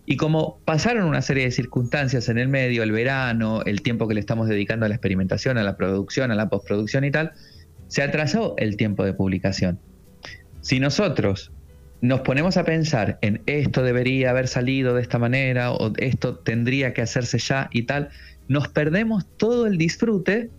Y 0.09 0.15
como 0.15 0.61
pasaron 0.63 1.05
una 1.05 1.21
serie 1.21 1.43
de 1.43 1.51
circunstancias 1.51 2.29
en 2.29 2.37
el 2.37 2.47
medio, 2.47 2.81
el 2.81 2.93
verano, 2.93 3.61
el 3.65 3.81
tiempo 3.81 4.07
que 4.07 4.13
le 4.13 4.21
estamos 4.21 4.47
dedicando 4.47 4.85
a 4.85 4.89
la 4.89 4.95
experimentación, 4.95 5.57
a 5.57 5.63
la 5.63 5.75
producción, 5.75 6.31
a 6.31 6.35
la 6.35 6.47
postproducción 6.47 7.03
y 7.03 7.11
tal, 7.11 7.33
se 7.89 8.01
atrasó 8.01 8.55
el 8.57 8.77
tiempo 8.77 9.03
de 9.03 9.13
publicación. 9.13 9.81
Si 10.61 10.79
nosotros 10.79 11.51
nos 11.99 12.21
ponemos 12.21 12.55
a 12.55 12.63
pensar 12.63 13.19
en 13.21 13.41
esto 13.47 13.83
debería 13.83 14.29
haber 14.29 14.47
salido 14.47 14.93
de 14.93 15.01
esta 15.01 15.19
manera 15.19 15.73
o 15.73 15.91
esto 15.97 16.37
tendría 16.37 16.93
que 16.93 17.01
hacerse 17.01 17.37
ya 17.37 17.69
y 17.73 17.83
tal, 17.83 18.07
nos 18.47 18.69
perdemos 18.69 19.25
todo 19.35 19.67
el 19.67 19.77
disfrute 19.77 20.49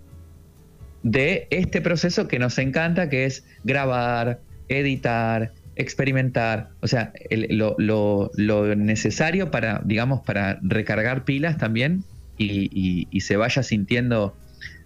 de 1.02 1.46
este 1.48 1.80
proceso 1.80 2.28
que 2.28 2.38
nos 2.38 2.58
encanta, 2.58 3.08
que 3.08 3.24
es 3.24 3.46
grabar, 3.64 4.40
editar, 4.68 5.52
experimentar, 5.78 6.70
o 6.80 6.88
sea, 6.88 7.12
lo, 7.30 8.30
necesario 8.76 9.50
para, 9.50 9.80
digamos, 9.84 10.20
para 10.20 10.58
recargar 10.60 11.24
pilas 11.24 11.56
también 11.56 12.04
y, 12.36 13.06
se 13.20 13.36
vaya 13.36 13.62
sintiendo 13.62 14.36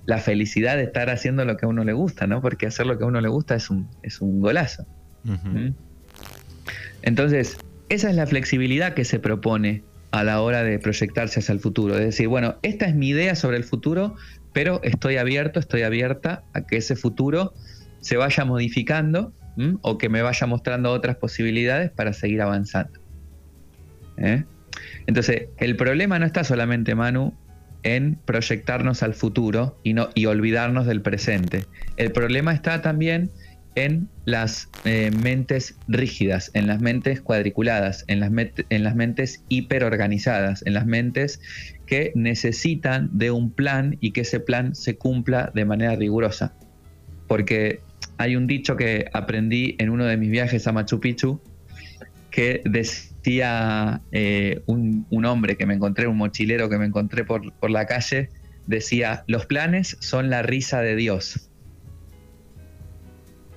la 0.04 0.18
felicidad 0.18 0.76
de 0.76 0.84
estar 0.84 1.11
haciendo 1.11 1.44
lo 1.44 1.56
que 1.56 1.64
a 1.64 1.68
uno 1.68 1.84
le 1.84 1.92
gusta, 1.92 2.26
¿no? 2.26 2.42
Porque 2.42 2.66
hacer 2.66 2.87
lo 2.87 2.99
que 2.99 3.04
a 3.04 3.06
uno 3.06 3.20
le 3.20 3.28
gusta 3.28 3.54
es 3.54 3.70
un, 3.70 3.88
es 4.02 4.20
un 4.20 4.40
golazo. 4.40 4.87
Entonces, 7.02 7.56
esa 7.88 8.11
es 8.11 8.16
la 8.16 8.26
flexibilidad 8.26 8.94
que 8.94 9.04
se 9.04 9.18
propone 9.18 9.82
a 10.11 10.25
la 10.25 10.42
hora 10.42 10.62
de 10.62 10.78
proyectarse 10.78 11.40
hacia 11.40 11.54
el 11.54 11.61
futuro. 11.61 11.94
Es 11.94 12.04
decir, 12.04 12.28
bueno, 12.28 12.56
esta 12.62 12.84
es 12.84 12.94
mi 12.94 13.08
idea 13.08 13.34
sobre 13.34 13.56
el 13.56 13.64
futuro, 13.64 14.14
pero 14.52 14.82
estoy 14.82 15.16
abierto, 15.16 15.58
estoy 15.58 15.82
abierta 15.82 16.44
a 16.52 16.66
que 16.66 16.76
ese 16.76 16.96
futuro 16.96 17.54
se 18.00 18.18
vaya 18.18 18.44
modificando 18.44 19.32
o 19.82 19.99
que 19.99 20.09
me 20.09 20.23
vaya 20.23 20.47
mostrando 20.47 20.90
otras 20.90 21.16
posibilidades 21.16 21.90
para 21.90 22.12
seguir 22.12 22.40
avanzando. 22.40 22.99
¿eh? 24.16 24.44
Entonces, 25.06 25.49
el 25.59 25.76
problema 25.76 26.18
no 26.18 26.26
está 26.26 26.44
solamente, 26.44 26.94
Manu, 26.94 27.35
en 27.82 28.16
proyectarnos 28.25 29.02
al 29.02 29.14
futuro 29.14 29.78
y, 29.82 29.94
no, 29.94 30.09
y 30.14 30.26
olvidarnos 30.26 30.87
del 30.87 31.02
presente. 31.02 31.66
El 31.97 32.12
problema 32.12 32.52
está 32.52 32.80
también 32.80 33.30
en 33.75 34.09
las 34.25 34.68
eh, 34.85 35.11
mentes 35.11 35.76
rígidas, 35.88 36.50
en 36.54 36.66
las 36.66 36.80
mentes 36.80 37.21
cuadriculadas, 37.21 38.04
en 38.06 38.21
las, 38.21 38.30
en 38.68 38.85
las 38.85 38.94
mentes 38.94 39.42
hiperorganizadas, 39.49 40.64
en 40.66 40.75
las 40.75 40.87
mentes 40.87 41.40
que 41.87 42.12
necesitan 42.14 43.09
de 43.12 43.30
un 43.30 43.50
plan 43.50 43.97
y 44.00 44.12
que 44.12 44.23
ese 44.23 44.40
plan 44.40 44.75
se 44.75 44.97
cumpla 44.97 45.50
de 45.54 45.64
manera 45.64 45.97
rigurosa. 45.97 46.54
Porque 47.28 47.80
hay 48.18 48.37
un 48.37 48.47
dicho 48.47 48.76
que 48.76 49.06
aprendí 49.12 49.76
en 49.78 49.90
uno 49.90 50.04
de 50.04 50.16
mis 50.16 50.30
viajes 50.30 50.66
a 50.66 50.73
Machu 50.73 51.00
Picchu 51.00 51.40
que 52.30 52.62
decía 52.64 54.00
eh, 54.11 54.62
un, 54.66 55.06
hombre 55.25 55.56
que 55.56 55.66
me 55.66 55.75
encontré, 55.75 56.06
un 56.06 56.16
mochilero 56.16 56.68
que 56.68 56.78
me 56.78 56.87
encontré 56.87 57.25
por, 57.25 57.52
por 57.54 57.71
la 57.71 57.87
calle, 57.87 58.30
decía, 58.66 59.25
los 59.26 59.47
planes 59.47 59.97
son 60.00 60.30
la 60.30 60.42
risa 60.42 60.80
de 60.80 60.97
Dios 60.97 61.50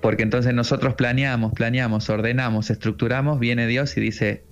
porque 0.06 0.22
entonces 0.22 0.54
nosotros 0.54 0.94
planeamos, 0.94 1.54
planeamos, 1.54 2.12
ordenamos, 2.12 2.70
estructuramos, 2.70 3.40
viene 3.40 3.66
Dios 3.66 3.98
y 3.98 4.02
dice, 4.02 4.44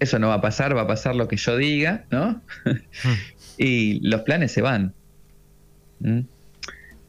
eso 0.00 0.18
no 0.18 0.28
va 0.28 0.36
a 0.36 0.40
pasar, 0.40 0.74
va 0.74 0.80
a 0.80 0.86
pasar 0.86 1.14
lo 1.14 1.28
que 1.28 1.36
yo 1.36 1.58
diga, 1.58 2.06
¿no? 2.10 2.40
y 3.58 4.00
los 4.08 4.22
planes 4.22 4.52
se 4.52 4.62
van. 4.62 4.94
¿Mm? 6.00 6.20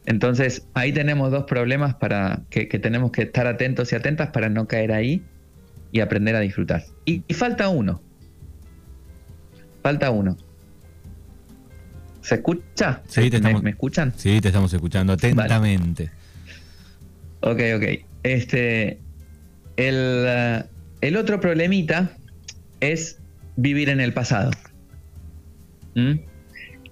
Entonces 0.05 0.67
ahí 0.73 0.93
tenemos 0.93 1.31
dos 1.31 1.45
problemas 1.45 1.95
para 1.95 2.43
que, 2.49 2.65
tenemos 2.65 3.11
que 3.11 3.23
estar 3.23 3.47
atentos 3.47 3.91
y 3.91 3.95
atentas 3.95 4.29
para 4.29 4.49
no 4.49 4.67
caer 4.67 4.91
ahí 4.91 5.23
y 5.91 5.99
aprender 5.99 6.35
a 6.35 6.39
disfrutar. 6.39 6.83
Y, 7.05 7.21
falta 7.33 7.69
uno. 7.69 8.01
Falta 9.81 10.11
uno. 10.11 10.37
¿Se 12.21 12.35
escucha? 12.35 13.01
Sí, 13.07 13.29
te 13.29 13.37
estamos, 13.37 13.63
¿Me, 13.63 13.71
escuchan? 13.71 14.13
Sí, 14.15 14.41
te 14.41 14.49
estamos 14.49 14.73
escuchando 14.73 15.13
atentamente. 15.13 16.11
Ok, 17.41 17.61
ok. 17.75 17.83
Este, 18.23 18.99
el, 19.77 20.65
el 21.01 21.17
otro 21.17 21.39
problemita 21.39 22.11
es 22.79 23.19
vivir 23.55 23.89
en 23.89 24.01
el 24.01 24.13
pasado. 24.13 24.51
¿Mm? 25.95 26.15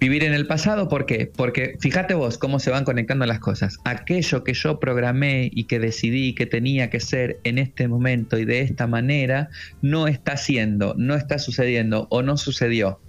Vivir 0.04 0.22
en 0.24 0.34
el 0.34 0.46
pasado, 0.46 0.90
¿por 0.90 1.06
qué? 1.06 1.32
Porque 1.34 1.78
fíjate 1.80 2.12
vos 2.12 2.36
cómo 2.36 2.60
se 2.60 2.70
van 2.70 2.84
conectando 2.84 3.24
las 3.24 3.38
cosas. 3.38 3.78
Aquello 3.86 4.44
que 4.44 4.52
yo 4.52 4.78
programé 4.78 5.48
y 5.50 5.64
que 5.64 5.78
decidí 5.78 6.34
que 6.34 6.44
tenía 6.44 6.90
que 6.90 7.00
ser 7.00 7.38
en 7.42 7.56
este 7.56 7.88
momento 7.88 8.38
y 8.38 8.44
de 8.44 8.60
esta 8.60 8.86
manera, 8.86 9.48
no 9.80 10.06
está 10.06 10.36
siendo, 10.36 10.94
no 10.98 11.14
está 11.14 11.38
sucediendo 11.38 12.06
o 12.10 12.20
no 12.20 12.36
sucedió. 12.36 13.00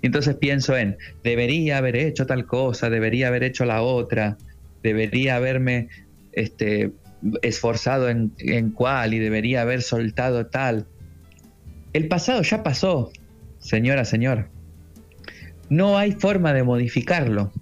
Entonces 0.00 0.34
pienso 0.36 0.74
en, 0.74 0.96
debería 1.22 1.76
haber 1.76 1.96
hecho 1.96 2.24
tal 2.24 2.46
cosa, 2.46 2.88
debería 2.88 3.28
haber 3.28 3.44
hecho 3.44 3.66
la 3.66 3.82
otra, 3.82 4.38
debería 4.82 5.36
haberme 5.36 5.88
este, 6.32 6.92
esforzado 7.42 8.08
en, 8.08 8.32
en 8.38 8.70
cuál 8.70 9.12
y 9.12 9.18
debería 9.18 9.60
haber 9.60 9.82
soltado 9.82 10.46
tal. 10.46 10.86
El 11.92 12.08
pasado 12.08 12.40
ya 12.40 12.62
pasó, 12.62 13.12
señora, 13.58 14.06
señor. 14.06 14.51
No 15.72 15.96
hay 15.96 16.12
forma 16.12 16.52
de 16.52 16.62
modificarlo. 16.62 17.52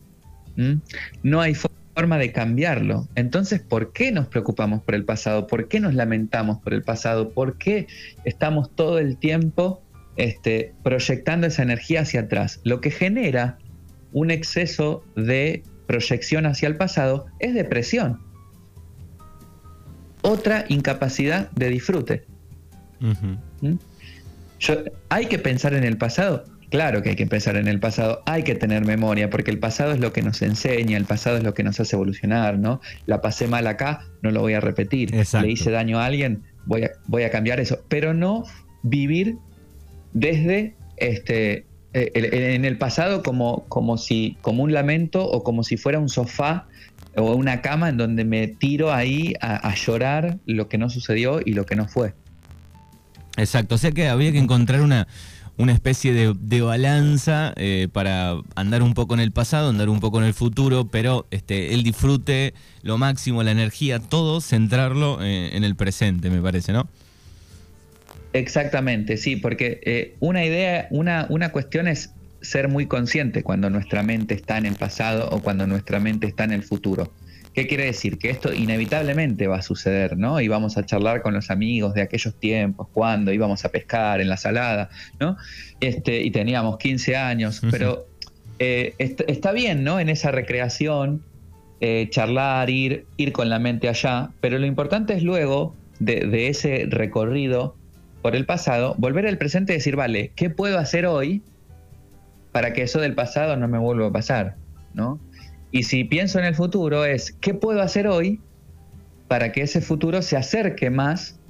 No 1.22 1.40
hay 1.40 1.54
forma 1.54 2.18
de 2.18 2.32
cambiarlo. 2.32 3.08
Entonces, 3.14 3.60
¿por 3.60 3.92
qué 3.92 4.12
nos 4.12 4.26
preocupamos 4.26 4.82
por 4.82 4.94
el 4.94 5.04
pasado? 5.04 5.46
¿Por 5.46 5.68
qué 5.68 5.80
nos 5.80 5.94
lamentamos 5.94 6.58
por 6.58 6.74
el 6.74 6.82
pasado? 6.82 7.30
¿Por 7.30 7.56
qué 7.56 7.86
estamos 8.24 8.74
todo 8.74 8.98
el 8.98 9.16
tiempo 9.16 9.82
este, 10.16 10.74
proyectando 10.82 11.46
esa 11.46 11.62
energía 11.62 12.00
hacia 12.00 12.22
atrás? 12.22 12.60
Lo 12.64 12.80
que 12.80 12.90
genera 12.90 13.58
un 14.12 14.30
exceso 14.30 15.04
de 15.14 15.62
proyección 15.86 16.46
hacia 16.46 16.68
el 16.68 16.76
pasado 16.76 17.26
es 17.38 17.54
depresión 17.54 18.20
otra 20.22 20.64
incapacidad 20.68 21.50
de 21.52 21.68
disfrute. 21.68 22.24
¿Mm? 23.00 23.74
¿Hay 25.08 25.26
que 25.26 25.38
pensar 25.38 25.74
en 25.74 25.84
el 25.84 25.96
pasado? 25.96 26.44
Claro 26.70 27.02
que 27.02 27.10
hay 27.10 27.16
que 27.16 27.26
pensar 27.26 27.56
en 27.56 27.66
el 27.66 27.80
pasado, 27.80 28.22
hay 28.26 28.44
que 28.44 28.54
tener 28.54 28.84
memoria, 28.84 29.28
porque 29.28 29.50
el 29.50 29.58
pasado 29.58 29.92
es 29.92 29.98
lo 29.98 30.12
que 30.12 30.22
nos 30.22 30.40
enseña, 30.40 30.96
el 30.96 31.04
pasado 31.04 31.36
es 31.36 31.42
lo 31.42 31.52
que 31.52 31.64
nos 31.64 31.80
hace 31.80 31.96
evolucionar, 31.96 32.58
¿no? 32.58 32.80
La 33.06 33.20
pasé 33.20 33.48
mal 33.48 33.66
acá, 33.66 34.04
no 34.22 34.30
lo 34.30 34.40
voy 34.40 34.54
a 34.54 34.60
repetir. 34.60 35.12
Le 35.12 35.50
hice 35.50 35.70
daño 35.70 35.98
a 35.98 36.06
alguien, 36.06 36.44
voy 36.66 36.84
a, 36.84 36.90
voy 37.06 37.24
a 37.24 37.30
cambiar 37.30 37.58
eso. 37.58 37.84
Pero 37.88 38.14
no 38.14 38.44
vivir 38.82 39.36
desde 40.12 40.76
este 40.96 41.66
eh, 41.92 42.54
en 42.54 42.64
el 42.64 42.78
pasado 42.78 43.24
como, 43.24 43.64
como 43.68 43.98
si, 43.98 44.36
como 44.42 44.62
un 44.62 44.72
lamento 44.72 45.24
o 45.24 45.42
como 45.42 45.64
si 45.64 45.76
fuera 45.76 45.98
un 45.98 46.08
sofá 46.08 46.68
o 47.16 47.34
una 47.34 47.62
cama 47.62 47.88
en 47.88 47.96
donde 47.96 48.24
me 48.24 48.46
tiro 48.46 48.92
ahí 48.92 49.34
a, 49.40 49.74
llorar 49.74 50.38
lo 50.46 50.68
que 50.68 50.78
no 50.78 50.88
sucedió 50.88 51.40
y 51.44 51.54
lo 51.54 51.66
que 51.66 51.74
no 51.74 51.88
fue. 51.88 52.14
Exacto, 53.36 53.74
o 53.74 53.78
sea 53.78 53.90
que 53.90 54.06
había 54.06 54.30
que 54.30 54.38
encontrar 54.38 54.82
una, 54.82 55.08
una 55.60 55.74
especie 55.74 56.14
de, 56.14 56.62
balanza 56.62 57.52
eh, 57.56 57.88
para 57.92 58.34
andar 58.54 58.82
un 58.82 58.94
poco 58.94 59.12
en 59.12 59.20
el 59.20 59.30
pasado, 59.30 59.68
andar 59.68 59.90
un 59.90 60.00
poco 60.00 60.18
en 60.18 60.24
el 60.24 60.32
futuro, 60.32 60.86
pero 60.86 61.26
este, 61.30 61.74
el 61.74 61.82
disfrute, 61.82 62.54
lo 62.82 62.96
máximo, 62.96 63.42
la 63.42 63.50
energía, 63.50 63.98
todo 63.98 64.40
centrarlo 64.40 65.22
eh, 65.22 65.50
en 65.54 65.64
el 65.64 65.76
presente, 65.76 66.30
me 66.30 66.40
parece, 66.40 66.72
¿no? 66.72 66.88
Exactamente, 68.32 69.18
sí, 69.18 69.36
porque 69.36 69.80
eh, 69.84 70.14
una 70.20 70.46
idea, 70.46 70.88
una, 70.90 71.26
una 71.28 71.50
cuestión 71.50 71.88
es 71.88 72.10
ser 72.40 72.68
muy 72.68 72.86
consciente 72.86 73.42
cuando 73.42 73.68
nuestra 73.68 74.02
mente 74.02 74.32
está 74.34 74.56
en 74.56 74.64
el 74.64 74.76
pasado 74.76 75.28
o 75.30 75.42
cuando 75.42 75.66
nuestra 75.66 76.00
mente 76.00 76.26
está 76.26 76.44
en 76.44 76.52
el 76.52 76.62
futuro. 76.62 77.12
¿Qué 77.60 77.66
quiere 77.66 77.84
decir? 77.84 78.16
Que 78.16 78.30
esto 78.30 78.54
inevitablemente 78.54 79.46
va 79.46 79.56
a 79.56 79.62
suceder, 79.62 80.16
¿no? 80.16 80.40
Y 80.40 80.48
vamos 80.48 80.78
a 80.78 80.86
charlar 80.86 81.20
con 81.20 81.34
los 81.34 81.50
amigos 81.50 81.92
de 81.92 82.00
aquellos 82.00 82.34
tiempos, 82.34 82.88
cuando 82.90 83.34
íbamos 83.34 83.66
a 83.66 83.68
pescar 83.68 84.22
en 84.22 84.30
la 84.30 84.38
salada, 84.38 84.88
¿no? 85.20 85.36
Este, 85.78 86.22
y 86.22 86.30
teníamos 86.30 86.78
15 86.78 87.16
años, 87.16 87.60
pero 87.70 88.06
eh, 88.58 88.94
está 88.98 89.52
bien, 89.52 89.84
¿no? 89.84 90.00
En 90.00 90.08
esa 90.08 90.30
recreación, 90.30 91.22
eh, 91.82 92.06
charlar, 92.08 92.70
ir, 92.70 93.04
ir 93.18 93.32
con 93.32 93.50
la 93.50 93.58
mente 93.58 93.90
allá, 93.90 94.30
pero 94.40 94.58
lo 94.58 94.64
importante 94.64 95.12
es 95.12 95.22
luego 95.22 95.76
de, 95.98 96.20
de 96.20 96.48
ese 96.48 96.86
recorrido 96.88 97.76
por 98.22 98.36
el 98.36 98.46
pasado, 98.46 98.94
volver 98.96 99.26
al 99.26 99.36
presente 99.36 99.74
y 99.74 99.76
decir, 99.76 99.96
vale, 99.96 100.32
¿qué 100.34 100.48
puedo 100.48 100.78
hacer 100.78 101.04
hoy 101.04 101.42
para 102.52 102.72
que 102.72 102.80
eso 102.80 103.00
del 103.00 103.14
pasado 103.14 103.54
no 103.58 103.68
me 103.68 103.76
vuelva 103.76 104.06
a 104.06 104.12
pasar, 104.12 104.56
¿no? 104.94 105.20
Y 105.72 105.84
si 105.84 106.04
pienso 106.04 106.38
en 106.38 106.44
el 106.44 106.54
futuro 106.54 107.04
es, 107.04 107.32
¿qué 107.40 107.54
puedo 107.54 107.80
hacer 107.80 108.06
hoy 108.06 108.40
para 109.28 109.52
que 109.52 109.62
ese 109.62 109.80
futuro 109.80 110.22
se 110.22 110.36
acerque 110.36 110.90
más 110.90 111.40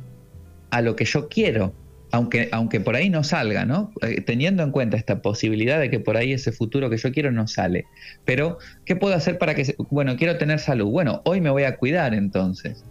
a 0.71 0.83
lo 0.83 0.97
que 0.97 1.05
yo 1.05 1.29
quiero? 1.29 1.75
aunque, 2.13 2.49
aunque 2.53 2.81
por 2.81 2.97
ahí 2.97 3.09
no 3.09 3.23
salga, 3.23 3.65
¿no? 3.65 3.93
Eh, 4.03 4.21
teniendo 4.21 4.63
en 4.63 4.71
cuenta 4.71 4.97
esta 4.97 5.23
posibilidad 5.23 5.79
de 5.79 5.91
que 5.91 6.01
por 6.01 6.17
ahí 6.17 6.33
ese 6.33 6.53
futuro 6.53 6.91
que 6.91 6.97
yo 6.97 7.13
quiero 7.13 7.31
no 7.31 7.47
sale. 7.47 7.87
Pero, 8.25 8.59
¿qué 8.85 8.97
puedo 8.97 9.15
hacer 9.15 9.39
para 9.39 9.55
que, 9.55 9.75
bueno, 9.91 10.17
quiero 10.17 10.37
tener 10.37 10.59
salud? 10.59 10.91
Bueno, 10.91 11.23
hoy 11.25 11.41
me 11.41 11.51
voy 11.51 11.65
a 11.65 11.77
cuidar 11.77 12.15
entonces, 12.15 12.85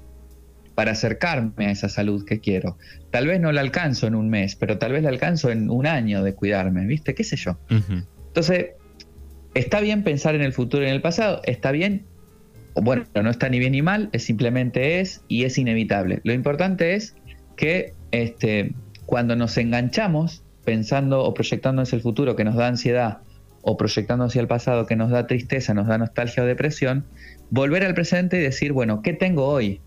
para 0.75 0.91
acercarme 0.91 1.67
a 1.67 1.71
esa 1.71 1.89
salud 1.89 2.23
que 2.25 2.39
quiero. 2.39 2.77
Tal 3.11 3.27
vez 3.27 3.41
no 3.41 3.51
la 3.51 3.61
alcanzo 3.61 4.07
en 4.07 4.15
un 4.15 4.29
mes, 4.29 4.55
pero 4.55 4.77
tal 4.77 4.93
vez 4.93 5.03
la 5.03 5.09
alcanzo 5.09 5.49
en 5.49 5.69
un 5.69 5.85
año 5.85 6.23
de 6.23 6.33
cuidarme, 6.33 6.85
¿viste? 6.85 7.13
¿Qué 7.13 7.23
sé 7.23 7.35
yo? 7.35 7.59
Entonces, 8.27 8.67
está 9.53 9.81
bien 9.81 10.03
pensar 10.03 10.35
en 10.35 10.41
el 10.41 10.53
futuro 10.53 10.83
y 10.83 10.87
en 10.87 10.93
el 10.93 11.01
pasado, 11.01 11.41
está 11.45 11.71
bien, 11.71 12.05
bueno, 12.75 13.05
no 13.21 13.29
está 13.29 13.49
ni 13.49 13.59
bien 13.59 13.73
ni 13.73 13.81
mal, 13.81 14.09
es 14.13 14.23
simplemente 14.23 14.99
es 14.99 15.23
y 15.27 15.43
es 15.43 15.57
inevitable. 15.57 16.21
Lo 16.23 16.33
importante 16.33 16.95
es 16.95 17.15
que 17.55 17.93
este, 18.11 18.73
cuando 19.05 19.35
nos 19.35 19.57
enganchamos 19.57 20.43
pensando 20.63 21.23
o 21.23 21.33
proyectando 21.33 21.81
hacia 21.81 21.95
el 21.95 22.01
futuro 22.01 22.35
que 22.35 22.43
nos 22.43 22.55
da 22.55 22.67
ansiedad 22.67 23.19
o 23.61 23.75
proyectando 23.75 24.25
hacia 24.25 24.41
el 24.41 24.47
pasado 24.47 24.85
que 24.85 24.95
nos 24.95 25.09
da 25.09 25.27
tristeza, 25.27 25.73
nos 25.73 25.87
da 25.87 25.97
nostalgia 25.97 26.43
o 26.43 26.45
depresión, 26.45 27.05
volver 27.49 27.83
al 27.83 27.93
presente 27.93 28.37
y 28.37 28.41
decir, 28.41 28.71
bueno, 28.71 29.01
¿qué 29.01 29.13
tengo 29.13 29.47
hoy? 29.47 29.81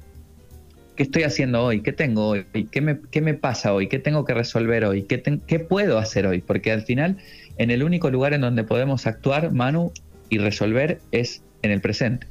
¿Qué 0.96 1.02
estoy 1.04 1.22
haciendo 1.22 1.64
hoy? 1.64 1.80
¿Qué 1.80 1.92
tengo 1.92 2.28
hoy? 2.28 2.44
¿Qué 2.70 2.80
me, 2.80 2.98
qué 3.10 3.20
me 3.20 3.34
pasa 3.34 3.72
hoy? 3.72 3.88
¿Qué 3.88 3.98
tengo 3.98 4.24
que 4.24 4.34
resolver 4.34 4.84
hoy? 4.84 5.02
¿Qué, 5.02 5.22
¿Qué 5.46 5.58
puedo 5.58 5.98
hacer 5.98 6.26
hoy? 6.26 6.40
Porque 6.40 6.70
al 6.70 6.82
final, 6.82 7.16
en 7.56 7.70
el 7.70 7.82
único 7.82 8.10
lugar 8.10 8.34
en 8.34 8.42
donde 8.42 8.64
podemos 8.64 9.06
actuar, 9.06 9.52
Manu, 9.52 9.92
y 10.28 10.38
resolver 10.38 11.00
es 11.10 11.42
en 11.62 11.70
el 11.70 11.80
presente. 11.80 12.26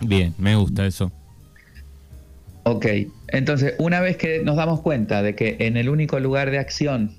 Bien, 0.00 0.34
me 0.38 0.56
gusta 0.56 0.86
eso. 0.86 1.10
Ok, 2.64 2.86
entonces 3.28 3.74
una 3.78 4.00
vez 4.00 4.16
que 4.16 4.42
nos 4.42 4.56
damos 4.56 4.80
cuenta 4.80 5.22
de 5.22 5.34
que 5.34 5.56
en 5.60 5.76
el 5.76 5.88
único 5.88 6.18
lugar 6.18 6.50
de 6.50 6.58
acción 6.58 7.12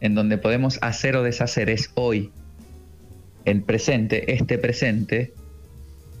en 0.00 0.14
donde 0.14 0.38
podemos 0.38 0.78
hacer 0.82 1.16
o 1.16 1.22
deshacer 1.22 1.70
es 1.70 1.90
hoy, 1.94 2.30
en 3.44 3.62
presente, 3.62 4.32
este 4.32 4.58
presente, 4.58 5.32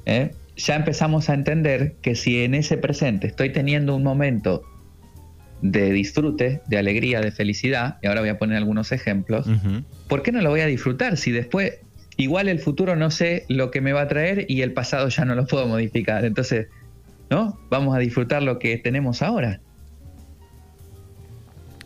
¿eh? 0.06 0.32
Ya 0.56 0.76
empezamos 0.76 1.28
a 1.28 1.34
entender 1.34 1.96
que 2.02 2.14
si 2.14 2.44
en 2.44 2.54
ese 2.54 2.76
presente 2.76 3.26
estoy 3.26 3.50
teniendo 3.50 3.94
un 3.96 4.02
momento 4.02 4.62
de 5.62 5.90
disfrute, 5.92 6.60
de 6.66 6.78
alegría, 6.78 7.20
de 7.20 7.32
felicidad, 7.32 7.98
y 8.02 8.06
ahora 8.06 8.20
voy 8.20 8.30
a 8.30 8.38
poner 8.38 8.58
algunos 8.58 8.92
ejemplos, 8.92 9.48
¿por 10.08 10.22
qué 10.22 10.30
no 10.30 10.40
lo 10.42 10.50
voy 10.50 10.60
a 10.60 10.66
disfrutar 10.66 11.16
si 11.16 11.32
después 11.32 11.80
igual 12.16 12.48
el 12.48 12.60
futuro 12.60 12.96
no 12.96 13.10
sé 13.10 13.44
lo 13.48 13.70
que 13.70 13.80
me 13.80 13.92
va 13.92 14.02
a 14.02 14.08
traer 14.08 14.46
y 14.48 14.62
el 14.62 14.72
pasado 14.72 15.08
ya 15.08 15.24
no 15.24 15.34
lo 15.34 15.46
puedo 15.46 15.66
modificar? 15.66 16.24
Entonces, 16.24 16.68
¿no? 17.30 17.58
Vamos 17.70 17.96
a 17.96 17.98
disfrutar 17.98 18.42
lo 18.42 18.58
que 18.58 18.76
tenemos 18.76 19.22
ahora. 19.22 19.60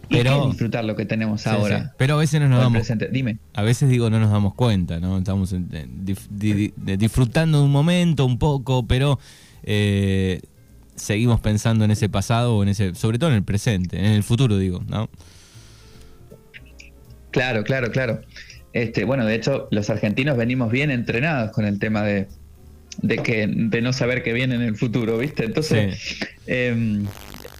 Pero 0.08 0.46
disfrutar 0.48 0.84
lo 0.84 0.96
que 0.96 1.04
tenemos 1.04 1.46
ahora. 1.46 1.94
Pero 1.98 2.14
a 2.14 2.16
veces 2.18 2.40
no 2.40 2.48
nos 2.48 2.60
damos 2.60 2.88
Dime. 3.12 3.38
A 3.54 3.62
veces 3.62 3.88
digo 3.88 4.10
no 4.10 4.18
nos 4.18 4.30
damos 4.30 4.54
cuenta, 4.54 5.00
¿no? 5.00 5.18
Estamos 5.18 5.54
disfrutando 6.30 7.58
de 7.58 7.64
un 7.64 7.72
momento 7.72 8.24
un 8.24 8.38
poco, 8.38 8.86
pero 8.86 9.18
eh, 9.62 10.40
seguimos 10.96 11.40
pensando 11.40 11.84
en 11.84 11.90
ese 11.90 12.08
pasado 12.08 12.56
o 12.56 12.62
en 12.62 12.70
ese, 12.70 12.94
sobre 12.94 13.18
todo 13.18 13.30
en 13.30 13.36
el 13.36 13.44
presente, 13.44 13.98
en 13.98 14.06
el 14.06 14.22
futuro 14.22 14.58
digo, 14.58 14.82
¿no? 14.88 15.08
Claro, 17.30 17.62
claro, 17.64 17.90
claro. 17.90 18.20
Este, 18.72 19.04
bueno, 19.04 19.24
de 19.24 19.34
hecho, 19.34 19.68
los 19.70 19.90
argentinos 19.90 20.36
venimos 20.36 20.70
bien 20.70 20.90
entrenados 20.90 21.52
con 21.52 21.64
el 21.64 21.78
tema 21.78 22.02
de, 22.02 22.28
de, 23.02 23.18
que, 23.18 23.46
de 23.46 23.82
no 23.82 23.92
saber 23.92 24.22
qué 24.22 24.32
viene 24.32 24.54
en 24.54 24.62
el 24.62 24.76
futuro, 24.76 25.18
¿viste? 25.18 25.44
Entonces, 25.44 26.18
em, 26.46 27.06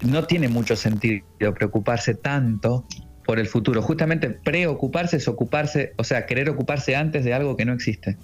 no 0.02 0.24
tiene 0.24 0.48
mucho 0.48 0.76
sentido 0.76 1.24
preocuparse 1.54 2.14
tanto 2.14 2.84
por 3.24 3.38
el 3.38 3.46
futuro. 3.46 3.82
Justamente 3.82 4.30
preocuparse 4.30 5.18
es 5.18 5.28
ocuparse, 5.28 5.92
o 5.96 6.04
sea, 6.04 6.26
querer 6.26 6.48
ocuparse 6.48 6.96
antes 6.96 7.24
de 7.24 7.34
algo 7.34 7.56
que 7.56 7.64
no 7.64 7.72
existe. 7.72 8.16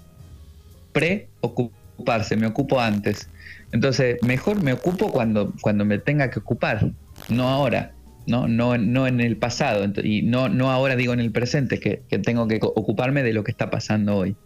Preocuparse, 0.93 2.37
me 2.37 2.47
ocupo 2.47 2.81
antes. 2.81 3.29
Entonces, 3.73 4.17
mejor 4.23 4.63
me 4.63 4.73
ocupo 4.73 5.11
cuando, 5.11 5.53
cuando 5.61 5.85
me 5.85 5.99
tenga 5.99 6.31
que 6.31 6.39
ocupar, 6.39 6.91
no 7.29 7.49
ahora, 7.49 7.93
no, 8.27 8.49
no, 8.49 8.79
no 8.79 9.07
en 9.07 9.21
el 9.21 9.37
pasado, 9.37 9.93
y 10.03 10.23
no, 10.23 10.49
no 10.49 10.71
ahora 10.71 10.97
digo 10.97 11.13
en 11.13 11.21
el 11.21 11.33
presente, 11.33 11.81
que, 11.81 12.03
que 12.09 12.19
tengo 12.19 12.49
que 12.49 12.59
ocuparme 12.63 13.23
de 13.23 13.33
lo 13.33 13.45
que 13.45 13.51
está 13.51 13.71
pasando 13.71 14.17
hoy. 14.17 14.37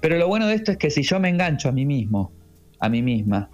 Pero 0.00 0.16
lo 0.16 0.28
bueno 0.28 0.46
de 0.46 0.54
esto 0.54 0.72
es 0.72 0.78
que 0.78 0.90
si 0.90 1.02
yo 1.02 1.20
me 1.20 1.28
engancho 1.28 1.68
a 1.68 1.72
mí 1.72 1.84
mismo, 1.84 2.32
a 2.80 2.88
mí 2.88 3.02
misma, 3.02 3.50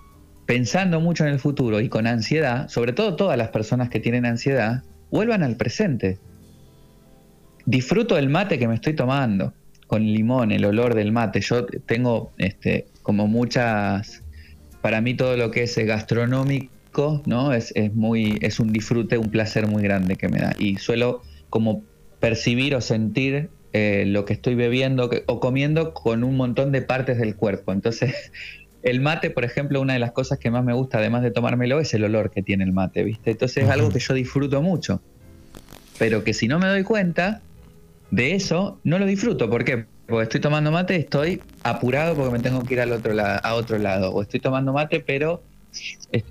pensando 0.48 0.98
mucho 0.98 1.26
en 1.26 1.34
el 1.34 1.38
futuro 1.38 1.78
y 1.78 1.90
con 1.90 2.06
ansiedad, 2.06 2.70
sobre 2.70 2.94
todo 2.94 3.16
todas 3.16 3.36
las 3.36 3.50
personas 3.50 3.90
que 3.90 4.00
tienen 4.00 4.24
ansiedad, 4.24 4.82
vuelvan 5.10 5.42
al 5.42 5.56
presente. 5.56 6.16
Disfruto 7.66 8.14
del 8.14 8.30
mate 8.30 8.58
que 8.58 8.66
me 8.66 8.74
estoy 8.74 8.94
tomando, 8.94 9.52
con 9.86 10.02
limón, 10.02 10.50
el 10.50 10.64
olor 10.64 10.94
del 10.94 11.12
mate. 11.12 11.42
Yo 11.42 11.66
tengo 11.66 12.32
este, 12.38 12.86
como 13.02 13.26
muchas, 13.26 14.22
para 14.80 15.02
mí 15.02 15.12
todo 15.12 15.36
lo 15.36 15.50
que 15.50 15.64
es 15.64 15.76
gastronómico, 15.76 17.22
¿no? 17.26 17.52
Es, 17.52 17.70
es, 17.76 17.94
muy, 17.94 18.38
es 18.40 18.58
un 18.58 18.72
disfrute, 18.72 19.18
un 19.18 19.30
placer 19.30 19.66
muy 19.66 19.82
grande 19.82 20.16
que 20.16 20.30
me 20.30 20.38
da. 20.38 20.56
Y 20.58 20.76
suelo 20.76 21.20
como 21.50 21.82
percibir 22.20 22.74
o 22.74 22.80
sentir 22.80 23.50
eh, 23.74 24.04
lo 24.06 24.24
que 24.24 24.32
estoy 24.32 24.54
bebiendo 24.54 25.10
o 25.26 25.40
comiendo 25.40 25.92
con 25.92 26.24
un 26.24 26.38
montón 26.38 26.72
de 26.72 26.80
partes 26.80 27.18
del 27.18 27.36
cuerpo. 27.36 27.70
Entonces, 27.70 28.32
el 28.82 29.00
mate, 29.00 29.30
por 29.30 29.44
ejemplo, 29.44 29.80
una 29.80 29.94
de 29.94 29.98
las 29.98 30.12
cosas 30.12 30.38
que 30.38 30.50
más 30.50 30.64
me 30.64 30.72
gusta, 30.72 30.98
además 30.98 31.22
de 31.22 31.30
tomármelo, 31.30 31.80
es 31.80 31.92
el 31.94 32.04
olor 32.04 32.30
que 32.30 32.42
tiene 32.42 32.64
el 32.64 32.72
mate, 32.72 33.02
¿viste? 33.02 33.32
Entonces 33.32 33.64
es 33.64 33.70
algo 33.70 33.90
que 33.90 33.98
yo 33.98 34.14
disfruto 34.14 34.62
mucho. 34.62 35.00
Pero 35.98 36.22
que 36.22 36.32
si 36.32 36.46
no 36.46 36.58
me 36.58 36.68
doy 36.68 36.84
cuenta 36.84 37.40
de 38.10 38.34
eso, 38.34 38.78
no 38.84 38.98
lo 38.98 39.06
disfruto. 39.06 39.50
¿Por 39.50 39.64
qué? 39.64 39.86
Porque 40.06 40.22
estoy 40.22 40.40
tomando 40.40 40.70
mate, 40.70 40.96
estoy 40.96 41.42
apurado 41.64 42.14
porque 42.14 42.32
me 42.32 42.38
tengo 42.38 42.62
que 42.62 42.74
ir 42.74 42.80
al 42.80 42.92
otro 42.92 43.12
lado, 43.12 43.40
a 43.42 43.54
otro 43.54 43.78
lado. 43.78 44.10
O 44.12 44.22
estoy 44.22 44.40
tomando 44.40 44.72
mate, 44.72 45.00
pero, 45.00 45.42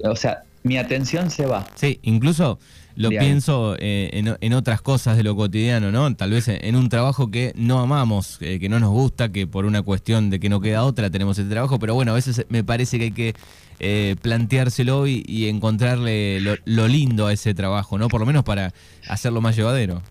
o 0.03 0.15
sea, 0.15 0.43
mi 0.63 0.77
atención 0.77 1.29
se 1.29 1.45
va. 1.45 1.67
Sí, 1.75 1.99
incluso 2.01 2.59
lo 2.97 3.09
pienso 3.09 3.75
eh, 3.79 4.09
en, 4.41 4.53
otras 4.53 4.81
cosas 4.81 5.17
de 5.17 5.23
lo 5.23 5.35
cotidiano, 5.35 5.91
¿no? 5.91 6.15
Tal 6.15 6.31
vez 6.31 6.47
en, 6.47 6.75
un 6.75 6.89
trabajo 6.89 7.29
que 7.29 7.53
no 7.55 7.79
amamos, 7.79 8.39
eh, 8.41 8.59
que 8.59 8.69
no 8.69 8.79
nos 8.79 8.89
gusta, 8.89 9.31
que 9.31 9.45
por 9.45 9.65
una 9.65 9.83
cuestión 9.83 10.31
de 10.31 10.39
que 10.39 10.49
no 10.49 10.61
queda 10.61 10.83
otra 10.83 11.11
tenemos 11.11 11.37
el 11.37 11.47
trabajo, 11.47 11.77
pero 11.77 11.93
bueno, 11.93 12.11
a 12.13 12.15
veces 12.15 12.45
me 12.49 12.63
parece 12.63 12.97
que 12.97 13.03
hay 13.03 13.11
que 13.11 13.35
eh, 13.79 14.15
planteárselo 14.19 15.05
y, 15.05 15.47
encontrarle 15.47 16.41
lo, 16.41 16.87
lindo 16.87 17.27
a 17.27 17.33
ese 17.33 17.53
trabajo, 17.53 17.99
¿no? 17.99 18.07
Por 18.07 18.19
lo 18.19 18.25
menos 18.25 18.43
para 18.43 18.73
hacerlo 19.07 19.41
más 19.41 19.55
llevadero. 19.55 20.01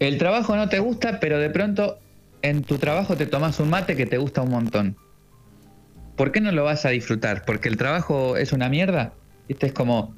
El 0.00 0.18
trabajo 0.18 0.56
no 0.56 0.68
te 0.68 0.80
gusta, 0.80 1.20
pero 1.20 1.38
de 1.38 1.50
pronto 1.50 1.98
en 2.42 2.64
tu 2.64 2.78
trabajo 2.78 3.16
te 3.16 3.26
tomas 3.26 3.60
un 3.60 3.70
mate 3.70 3.94
que 3.94 4.06
te 4.06 4.18
gusta 4.18 4.42
un 4.42 4.50
montón. 4.50 4.96
¿Por 6.16 6.32
qué 6.32 6.40
no 6.40 6.50
lo 6.50 6.64
vas 6.64 6.84
a 6.84 6.90
disfrutar? 6.90 7.44
¿Porque 7.44 7.68
el 7.68 7.76
trabajo 7.76 8.36
es 8.36 8.52
una 8.52 8.68
mierda? 8.68 9.12
Este 9.48 9.66
es 9.66 9.72
como, 9.72 10.16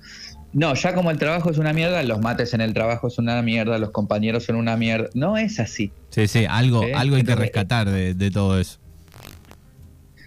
no, 0.52 0.74
ya 0.74 0.94
como 0.94 1.10
el 1.10 1.18
trabajo 1.18 1.50
es 1.50 1.58
una 1.58 1.72
mierda, 1.72 2.02
los 2.02 2.20
mates 2.20 2.54
en 2.54 2.60
el 2.60 2.72
trabajo 2.72 3.08
es 3.08 3.18
una 3.18 3.42
mierda, 3.42 3.78
los 3.78 3.90
compañeros 3.90 4.44
son 4.44 4.56
una 4.56 4.76
mierda. 4.76 5.08
No 5.14 5.36
es 5.36 5.60
así. 5.60 5.92
Sí, 6.10 6.26
sí, 6.28 6.46
algo, 6.48 6.82
¿Eh? 6.82 6.94
algo 6.94 7.16
hay 7.16 7.24
que 7.24 7.34
rescatar 7.34 7.90
de, 7.90 8.30
todo 8.30 8.58
eso. 8.58 8.78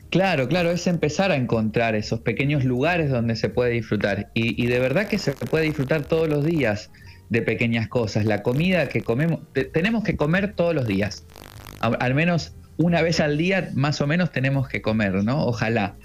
Claro, 0.10 0.48
claro, 0.48 0.72
es 0.72 0.88
empezar 0.88 1.32
a 1.32 1.36
encontrar 1.36 1.96
esos 1.96 2.20
pequeños 2.20 2.64
lugares 2.64 3.12
donde 3.12 3.36
se 3.36 3.50
puede 3.50 3.72
disfrutar. 3.72 4.30
Y, 4.34 4.66
de 4.66 4.80
verdad 4.80 5.08
que 5.08 5.18
se 5.18 5.34
puede 5.34 5.66
disfrutar 5.66 6.04
todos 6.04 6.28
los 6.28 6.44
días 6.44 6.92
de 7.30 7.42
pequeñas 7.42 7.88
cosas. 7.88 8.26
La 8.26 8.42
comida 8.42 8.90
que 8.90 9.02
comemos, 9.02 9.40
tenemos 9.74 10.04
que 10.04 10.16
comer 10.16 10.54
todos 10.54 10.74
los 10.74 10.88
días. 10.88 11.26
Al, 11.80 12.14
menos 12.16 12.54
una 12.78 13.02
vez 13.02 13.20
al 13.20 13.38
día, 13.38 13.70
más 13.76 14.02
o 14.02 14.08
menos, 14.08 14.32
tenemos 14.32 14.68
que 14.68 14.82
comer, 14.82 15.24
¿no? 15.24 15.46
Ojalá 15.46 15.96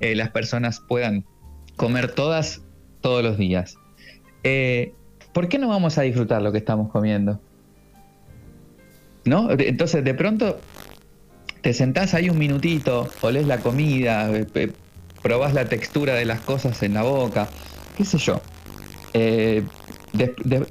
eh, 0.00 0.14
las 0.14 0.30
personas 0.30 0.80
puedan 0.80 1.24
comer 1.76 2.12
todas 2.12 2.62
todos 3.00 3.22
los 3.22 3.38
días. 3.38 3.76
Eh, 4.42 4.92
¿Por 5.32 5.48
qué 5.48 5.58
no 5.58 5.68
vamos 5.68 5.98
a 5.98 6.02
disfrutar 6.02 6.42
lo 6.42 6.52
que 6.52 6.58
estamos 6.58 6.90
comiendo? 6.90 7.40
¿No? 9.24 9.50
Entonces, 9.50 10.02
de 10.04 10.14
pronto 10.14 10.58
te 11.60 11.72
sentás 11.72 12.14
ahí 12.14 12.30
un 12.30 12.38
minutito, 12.38 13.08
olés 13.20 13.46
la 13.46 13.58
comida, 13.58 14.30
eh, 14.32 14.72
probás 15.22 15.54
la 15.54 15.66
textura 15.66 16.14
de 16.14 16.24
las 16.24 16.40
cosas 16.40 16.82
en 16.82 16.94
la 16.94 17.02
boca, 17.02 17.48
qué 17.96 18.04
sé 18.04 18.18
yo. 18.18 18.40
Eh, 19.12 19.62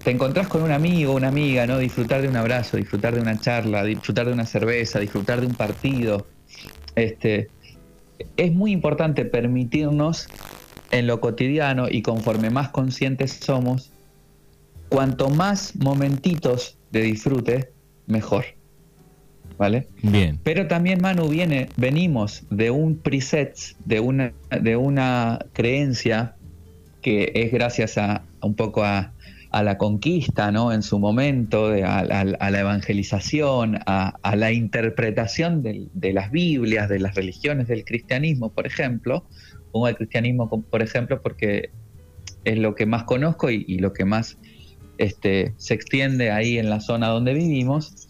te 0.03 0.11
encontrás 0.11 0.47
con 0.47 0.63
un 0.63 0.71
amigo, 0.71 1.13
una 1.13 1.29
amiga, 1.29 1.65
¿no? 1.65 1.77
Disfrutar 1.77 2.21
de 2.21 2.27
un 2.27 2.35
abrazo, 2.35 2.75
disfrutar 2.75 3.15
de 3.15 3.21
una 3.21 3.39
charla, 3.39 3.83
disfrutar 3.83 4.25
de 4.25 4.33
una 4.33 4.45
cerveza, 4.45 4.99
disfrutar 4.99 5.39
de 5.39 5.47
un 5.47 5.55
partido. 5.55 6.27
Este, 6.95 7.49
es 8.35 8.51
muy 8.51 8.71
importante 8.71 9.25
permitirnos 9.25 10.27
en 10.91 11.07
lo 11.07 11.19
cotidiano 11.21 11.87
y 11.89 12.01
conforme 12.01 12.49
más 12.49 12.69
conscientes 12.69 13.31
somos, 13.31 13.91
cuanto 14.89 15.29
más 15.29 15.75
momentitos 15.75 16.77
de 16.91 17.01
disfrute, 17.01 17.71
mejor. 18.07 18.45
¿Vale? 19.57 19.87
Bien. 20.01 20.39
Pero 20.43 20.67
también, 20.67 21.01
Manu, 21.01 21.27
viene, 21.27 21.69
venimos 21.75 22.43
de 22.49 22.71
un 22.71 22.97
preset, 22.97 23.57
de 23.85 23.99
una, 23.99 24.31
de 24.61 24.77
una 24.77 25.39
creencia 25.53 26.35
que 27.01 27.31
es 27.35 27.51
gracias 27.51 27.97
a, 27.97 28.23
un 28.41 28.55
poco 28.55 28.83
a, 28.83 29.13
a 29.51 29.63
la 29.63 29.77
conquista, 29.77 30.51
¿no? 30.51 30.71
En 30.71 30.83
su 30.83 30.99
momento, 30.99 31.67
a, 31.67 32.03
la 32.03 32.59
evangelización, 32.59 33.79
a, 33.85 34.35
la 34.35 34.51
interpretación 34.51 35.63
de, 35.63 36.13
las 36.13 36.31
Biblias, 36.31 36.87
de 36.87 36.99
las 36.99 37.15
religiones 37.15 37.67
del 37.67 37.83
cristianismo, 37.83 38.51
por 38.51 38.67
ejemplo. 38.67 39.25
Pongo 39.71 39.87
el 39.87 39.95
cristianismo, 39.95 40.49
por 40.49 40.81
ejemplo, 40.81 41.21
porque 41.21 41.71
es 42.43 42.57
lo 42.57 42.75
que 42.75 42.85
más 42.85 43.03
conozco 43.03 43.49
y, 43.49 43.77
lo 43.77 43.93
que 43.93 44.05
más 44.05 44.37
este, 44.97 45.53
se 45.57 45.73
extiende 45.73 46.31
ahí 46.31 46.57
en 46.57 46.69
la 46.69 46.79
zona 46.79 47.07
donde 47.07 47.33
vivimos. 47.33 48.09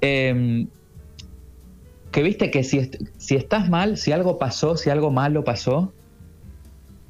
Em, 0.00 0.68
que 2.10 2.22
viste 2.22 2.50
que 2.50 2.64
si, 2.64 2.90
si 3.18 3.36
estás 3.36 3.68
mal, 3.68 3.96
si 3.96 4.12
algo 4.12 4.38
pasó, 4.38 4.76
si 4.76 4.90
algo 4.90 5.10
malo 5.10 5.44
pasó, 5.44 5.92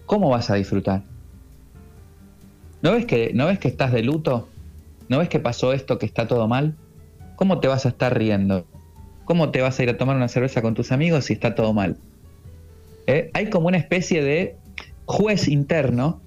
¿cómo 0.06 0.28
vas 0.28 0.50
a 0.50 0.54
disfrutar? 0.54 1.04
¿No 2.82 2.92
ves 2.92 3.06
que, 3.06 3.32
¿no 3.34 3.46
ves 3.46 3.58
que 3.58 3.68
estás 3.68 3.92
de 3.92 4.02
luto? 4.02 4.48
¿No 5.08 5.18
ves 5.18 5.28
que 5.28 5.38
pasó 5.38 5.72
esto, 5.72 5.98
que 5.98 6.06
está 6.06 6.26
todo 6.26 6.48
mal? 6.48 6.76
¿Cómo 7.36 7.60
te 7.60 7.68
vas 7.68 7.86
a 7.86 7.90
estar 7.90 8.16
riendo? 8.16 8.66
¿Cómo 9.24 9.50
te 9.50 9.60
vas 9.60 9.78
a 9.78 9.82
ir 9.82 9.90
a 9.90 9.96
tomar 9.96 10.16
una 10.16 10.28
cerveza 10.28 10.62
con 10.62 10.74
tus 10.74 10.92
amigos 10.92 11.26
si 11.26 11.34
está 11.34 11.54
todo 11.54 11.72
mal? 11.72 11.96
¿Eh? 13.06 13.30
Hay 13.34 13.50
como 13.50 13.68
una 13.68 13.78
especie 13.78 14.22
de 14.22 14.56
juez 15.06 15.48
interno 15.48 16.20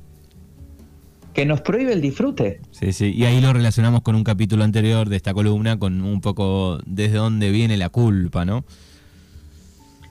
que 1.33 1.45
nos 1.45 1.61
prohíbe 1.61 1.93
el 1.93 2.01
disfrute. 2.01 2.59
Sí, 2.71 2.93
sí, 2.93 3.11
y 3.15 3.25
ahí 3.25 3.41
lo 3.41 3.53
relacionamos 3.53 4.01
con 4.01 4.15
un 4.15 4.23
capítulo 4.23 4.63
anterior 4.63 5.09
de 5.09 5.15
esta 5.15 5.33
columna, 5.33 5.79
con 5.79 6.01
un 6.01 6.21
poco 6.21 6.79
desde 6.85 7.17
dónde 7.17 7.49
viene 7.49 7.75
la 7.77 7.89
culpa, 7.89 8.45
¿no? 8.45 8.63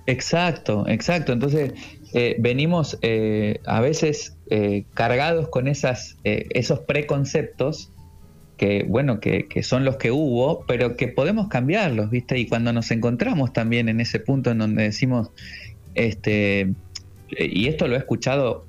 Exacto, 0.07 0.85
exacto. 0.89 1.33
Entonces, 1.33 1.75
eh, 2.13 2.37
venimos 2.39 2.99
eh, 3.03 3.61
a 3.67 3.81
veces 3.81 4.37
eh, 4.51 4.85
cargados 4.95 5.49
con 5.49 5.69
esas, 5.69 6.17
esos 6.25 6.81
preconceptos 6.81 7.91
que, 8.57 8.85
bueno, 8.89 9.21
que, 9.21 9.47
que, 9.47 9.63
son 9.63 9.85
los 9.85 9.97
que 9.97 10.11
hubo, 10.11 10.65
pero 10.67 10.97
que 10.97 11.09
podemos 11.09 11.49
cambiarlos, 11.49 12.11
¿viste? 12.11 12.39
Y 12.39 12.47
cuando 12.47 12.73
nos 12.73 12.91
encontramos 12.91 13.53
también 13.53 13.89
en 13.89 14.01
ese 14.01 14.21
punto 14.21 14.51
en 14.51 14.59
donde 14.59 14.85
decimos, 14.85 15.31
este, 15.95 16.73
y 17.31 17.69
esto 17.69 17.89
lo 17.89 17.95
he 17.95 17.99
escuchado 17.99 18.67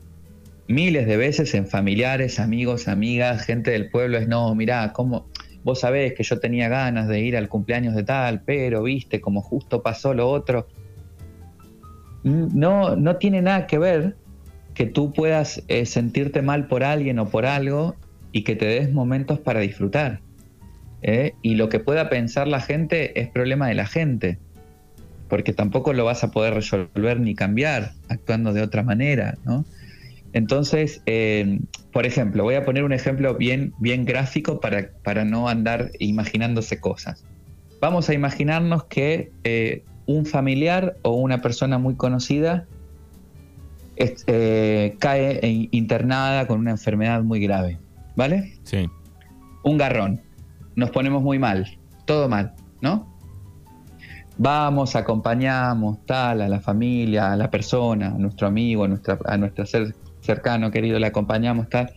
miles 0.67 1.07
de 1.07 1.17
veces 1.17 1.53
en 1.53 1.67
familiares, 1.67 2.39
amigos, 2.39 2.87
amigas, 2.87 3.45
gente 3.45 3.71
del 3.71 3.89
pueblo, 3.89 4.17
es 4.17 4.27
no, 4.27 4.53
mirá, 4.55 4.93
¿cómo? 4.93 5.27
Vos 5.63 5.81
sabés 5.81 6.13
que 6.13 6.23
yo 6.23 6.39
tenía 6.39 6.69
ganas 6.69 7.07
de 7.07 7.19
ir 7.21 7.37
al 7.37 7.49
cumpleaños 7.49 7.95
de 7.95 8.03
tal, 8.03 8.41
pero 8.45 8.83
viste, 8.83 9.21
como 9.21 9.41
justo 9.41 9.81
pasó 9.81 10.13
lo 10.13 10.29
otro 10.29 10.67
no, 12.23 12.95
no 12.95 13.17
tiene 13.17 13.41
nada 13.41 13.67
que 13.67 13.77
ver 13.77 14.15
que 14.73 14.85
tú 14.85 15.13
puedas 15.13 15.63
eh, 15.67 15.85
sentirte 15.85 16.41
mal 16.41 16.67
por 16.67 16.83
alguien 16.83 17.19
o 17.19 17.29
por 17.29 17.45
algo 17.45 17.95
y 18.31 18.43
que 18.43 18.55
te 18.55 18.65
des 18.65 18.91
momentos 18.91 19.39
para 19.39 19.59
disfrutar. 19.59 20.21
¿eh? 21.01 21.33
Y 21.41 21.55
lo 21.55 21.69
que 21.69 21.79
pueda 21.79 22.09
pensar 22.09 22.47
la 22.47 22.59
gente 22.59 23.19
es 23.19 23.29
problema 23.29 23.67
de 23.67 23.75
la 23.75 23.85
gente, 23.85 24.39
porque 25.29 25.53
tampoco 25.53 25.93
lo 25.93 26.05
vas 26.05 26.23
a 26.23 26.31
poder 26.31 26.53
resolver 26.53 27.19
ni 27.19 27.35
cambiar 27.35 27.93
actuando 28.09 28.53
de 28.53 28.61
otra 28.61 28.83
manera. 28.83 29.37
Entonces, 30.33 31.01
eh, 31.05 31.59
por 31.91 32.05
ejemplo, 32.05 32.43
voy 32.43 32.55
a 32.55 32.65
poner 32.65 32.83
un 32.83 32.93
ejemplo 32.93 33.35
bien, 33.35 33.73
bien 33.79 34.05
gráfico 34.05 34.59
para, 34.59 34.89
para 35.03 35.25
no 35.25 35.47
andar 35.47 35.91
imaginándose 35.99 36.79
cosas. 36.79 37.23
Vamos 37.79 38.09
a 38.09 38.13
imaginarnos 38.13 38.85
que 38.85 39.31
un 40.05 40.25
familiar 40.25 40.97
o 41.01 41.11
una 41.13 41.41
persona 41.41 41.77
muy 41.77 41.95
conocida 41.95 42.65
eh, 43.95 44.95
cae 44.99 45.39
internada 45.71 46.47
con 46.47 46.59
una 46.59 46.71
enfermedad 46.71 47.21
muy 47.21 47.39
grave, 47.39 47.77
¿vale? 48.15 48.53
Sí. 48.63 48.89
Un 49.63 49.77
garrón. 49.77 50.21
Nos 50.75 50.89
ponemos 50.89 51.21
muy 51.21 51.37
mal, 51.37 51.77
todo 52.05 52.27
mal, 52.27 52.53
¿no? 52.81 53.12
Vamos, 54.37 54.95
acompañamos 54.95 56.05
tal 56.05 56.41
a 56.41 56.47
la 56.47 56.59
familia, 56.59 57.31
a 57.31 57.37
la 57.37 57.51
persona, 57.51 58.07
a 58.07 58.17
nuestro 58.17 58.47
amigo, 58.47 58.83
a, 58.83 59.37
nuestro 59.37 59.65
ser 59.65 59.93
cercano, 60.21 60.71
querido, 60.71 60.97
le 60.97 61.07
acompañamos 61.07 61.69
tal. 61.69 61.91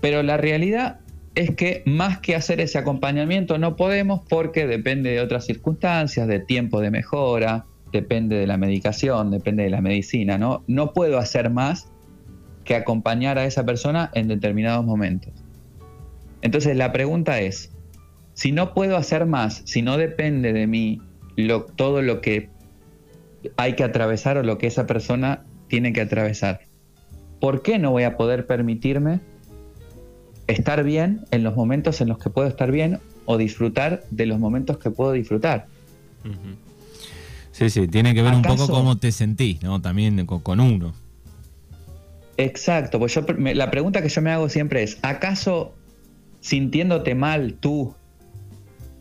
Pero 0.00 0.22
la 0.22 0.36
realidad 0.36 1.00
es 1.34 1.54
que 1.54 1.82
más 1.84 2.18
que 2.18 2.34
hacer 2.34 2.60
ese 2.60 2.78
acompañamiento 2.78 3.58
no 3.58 3.76
podemos 3.76 4.22
porque 4.28 4.66
depende 4.66 5.10
de 5.10 5.20
otras 5.20 5.44
circunstancias, 5.44 6.26
de 6.26 6.40
tiempo 6.40 6.80
de 6.80 6.90
mejora, 6.90 7.66
depende 7.92 8.36
de 8.36 8.46
la 8.46 8.56
medicación, 8.56 9.30
depende 9.30 9.64
de 9.64 9.70
la 9.70 9.80
medicina, 9.80 10.38
¿no? 10.38 10.64
No 10.66 10.92
puedo 10.92 11.18
hacer 11.18 11.50
más 11.50 11.88
que 12.64 12.76
acompañar 12.76 13.38
a 13.38 13.44
esa 13.44 13.64
persona 13.64 14.10
en 14.14 14.28
determinados 14.28 14.84
momentos. 14.84 15.32
Entonces 16.42 16.76
la 16.76 16.92
pregunta 16.92 17.40
es, 17.40 17.72
si 18.34 18.52
no 18.52 18.72
puedo 18.72 18.96
hacer 18.96 19.26
más, 19.26 19.62
si 19.64 19.82
no 19.82 19.96
depende 19.96 20.52
de 20.52 20.66
mí 20.66 21.02
todo 21.76 22.02
lo 22.02 22.20
que 22.20 22.50
hay 23.56 23.74
que 23.74 23.84
atravesar 23.84 24.38
o 24.38 24.42
lo 24.42 24.58
que 24.58 24.66
esa 24.66 24.86
persona 24.86 25.44
tiene 25.68 25.92
que 25.92 26.00
atravesar, 26.00 26.60
¿por 27.40 27.62
qué 27.62 27.78
no 27.78 27.90
voy 27.90 28.04
a 28.04 28.16
poder 28.16 28.46
permitirme 28.46 29.20
estar 30.48 30.82
bien 30.82 31.20
en 31.30 31.44
los 31.44 31.54
momentos 31.54 32.00
en 32.00 32.08
los 32.08 32.18
que 32.18 32.30
puedo 32.30 32.48
estar 32.48 32.72
bien 32.72 32.98
o 33.26 33.36
disfrutar 33.36 34.02
de 34.10 34.26
los 34.26 34.38
momentos 34.40 34.78
que 34.78 34.90
puedo 34.90 35.12
disfrutar. 35.12 35.66
Sí, 37.52 37.68
sí, 37.68 37.86
tiene 37.86 38.14
que 38.14 38.22
ver 38.22 38.34
un 38.34 38.42
poco 38.42 38.66
cómo 38.66 38.96
te 38.96 39.12
sentís, 39.12 39.62
¿no? 39.62 39.82
También 39.82 40.24
con, 40.24 40.60
uno. 40.60 40.94
Exacto, 42.38 42.98
pues 42.98 43.14
yo 43.14 43.26
la 43.36 43.70
pregunta 43.70 44.00
que 44.00 44.08
yo 44.08 44.22
me 44.22 44.30
hago 44.30 44.48
siempre 44.48 44.82
es, 44.82 44.98
¿acaso 45.02 45.74
sintiéndote 46.40 47.14
mal 47.14 47.54
tú 47.60 47.94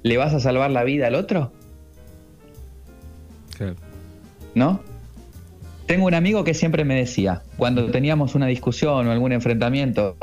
le 0.04 0.17
vas 0.17 0.34
a 0.34 0.41
salvar 0.41 0.71
la 0.71 0.84
vida 0.84 1.08
al 1.08 1.15
otro? 1.15 1.54
Claro. 3.58 3.76
¿No? 4.56 4.82
Tengo 5.86 6.06
un 6.06 6.13
amigo 6.13 6.43
que 6.43 6.54
siempre 6.54 6.84
me 6.84 6.96
decía, 6.96 7.43
cuando 7.58 7.89
teníamos 7.91 8.36
una 8.36 8.48
discusión 8.48 9.08
o 9.08 9.12
algún 9.12 9.32
enfrentamiento, 9.32 10.17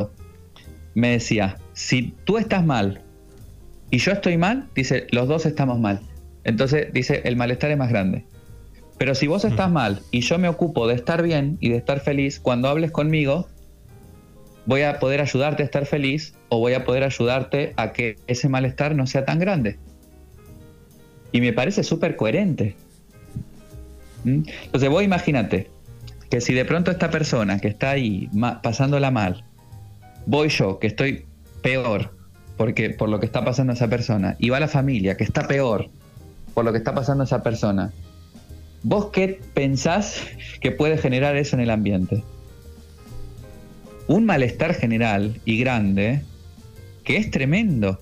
me 0.95 1.11
decía, 1.11 1.57
si 1.73 2.15
tú 2.25 2.39
estás 2.39 2.65
mal 2.65 3.03
y 3.91 3.99
yo 3.99 4.13
estoy 4.13 4.37
mal, 4.37 4.69
dice, 4.75 5.07
los 5.11 5.27
dos 5.29 5.47
estamos 5.47 5.79
mal. 5.79 6.01
Entonces 6.45 6.93
dice, 6.93 7.23
el 7.25 7.37
malestar 7.37 7.71
es 7.71 7.79
más 7.79 7.89
grande. 7.89 8.27
Pero 8.99 9.15
si 9.15 9.27
vos 9.27 9.45
estás 9.45 9.71
mal 9.71 10.03
y 10.11 10.21
yo 10.21 10.39
me 10.39 10.49
ocupo 10.49 10.87
de 10.87 10.95
estar 10.95 11.23
bien 11.23 11.57
y 11.61 11.71
de 11.71 11.77
estar 11.77 12.01
feliz, 12.01 12.39
cuando 12.39 12.69
hables 12.69 12.91
conmigo, 12.91 13.49
voy 14.67 14.83
a 14.83 14.99
poder 14.99 15.21
ayudarte 15.21 15.63
a 15.63 15.67
estar 15.67 15.87
feliz 15.87 16.35
o 16.49 16.59
voy 16.59 16.75
a 16.75 16.85
poder 16.85 17.03
ayudarte 17.03 17.73
a 17.77 17.93
que 17.93 18.17
ese 18.27 18.49
malestar 18.49 18.95
no 18.95 19.07
sea 19.07 19.25
tan 19.25 19.39
grande. 19.39 19.79
Y 21.33 21.41
me 21.41 21.53
parece 21.53 21.83
súper 21.83 22.17
coherente. 22.17 22.77
¿Mm? 24.25 24.43
Entonces 24.65 24.91
vos 24.91 25.03
imagínate 25.03 25.71
que 26.31 26.41
si 26.41 26.55
de 26.55 26.65
pronto 26.65 26.91
esta 26.91 27.11
persona 27.11 27.59
que 27.59 27.69
está 27.69 27.91
ahí 27.91 28.29
pasándola 28.63 29.11
mal, 29.11 29.45
voy 30.27 30.49
yo, 30.49 30.79
que 30.79 30.89
estoy 30.89 31.27
peor 31.63 32.15
porque, 32.57 32.91
por 32.91 33.09
lo 33.09 33.21
que 33.21 33.27
está 33.27 33.45
pasando 33.45 33.73
a 33.73 33.75
esa 33.75 33.89
persona, 33.89 34.37
y 34.39 34.51
va 34.51 34.61
la 34.61 34.69
familia, 34.69 35.17
que 35.17 35.25
está 35.25 35.47
peor 35.47 35.89
por 36.55 36.65
lo 36.65 36.73
que 36.73 36.79
está 36.79 36.95
pasando 36.95 37.23
a 37.23 37.27
esa 37.27 37.43
persona, 37.43 37.93
¿vos 38.83 39.07
qué 39.07 39.41
pensás 39.55 40.23
que 40.61 40.71
puede 40.71 40.99
generar 40.99 41.37
eso 41.37 41.57
en 41.57 41.63
el 41.63 41.71
ambiente? 41.71 42.23
Un 44.07 44.25
malestar 44.25 44.75
general 44.75 45.41
y 45.45 45.59
grande 45.59 46.23
que 47.03 47.17
es 47.17 47.31
tremendo 47.31 48.01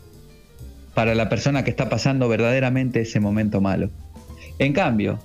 para 0.94 1.14
la 1.14 1.28
persona 1.28 1.64
que 1.64 1.70
está 1.70 1.88
pasando 1.88 2.28
verdaderamente 2.28 3.00
ese 3.00 3.20
momento 3.20 3.60
malo. 3.60 3.88
En 4.58 4.74
cambio, 4.74 5.18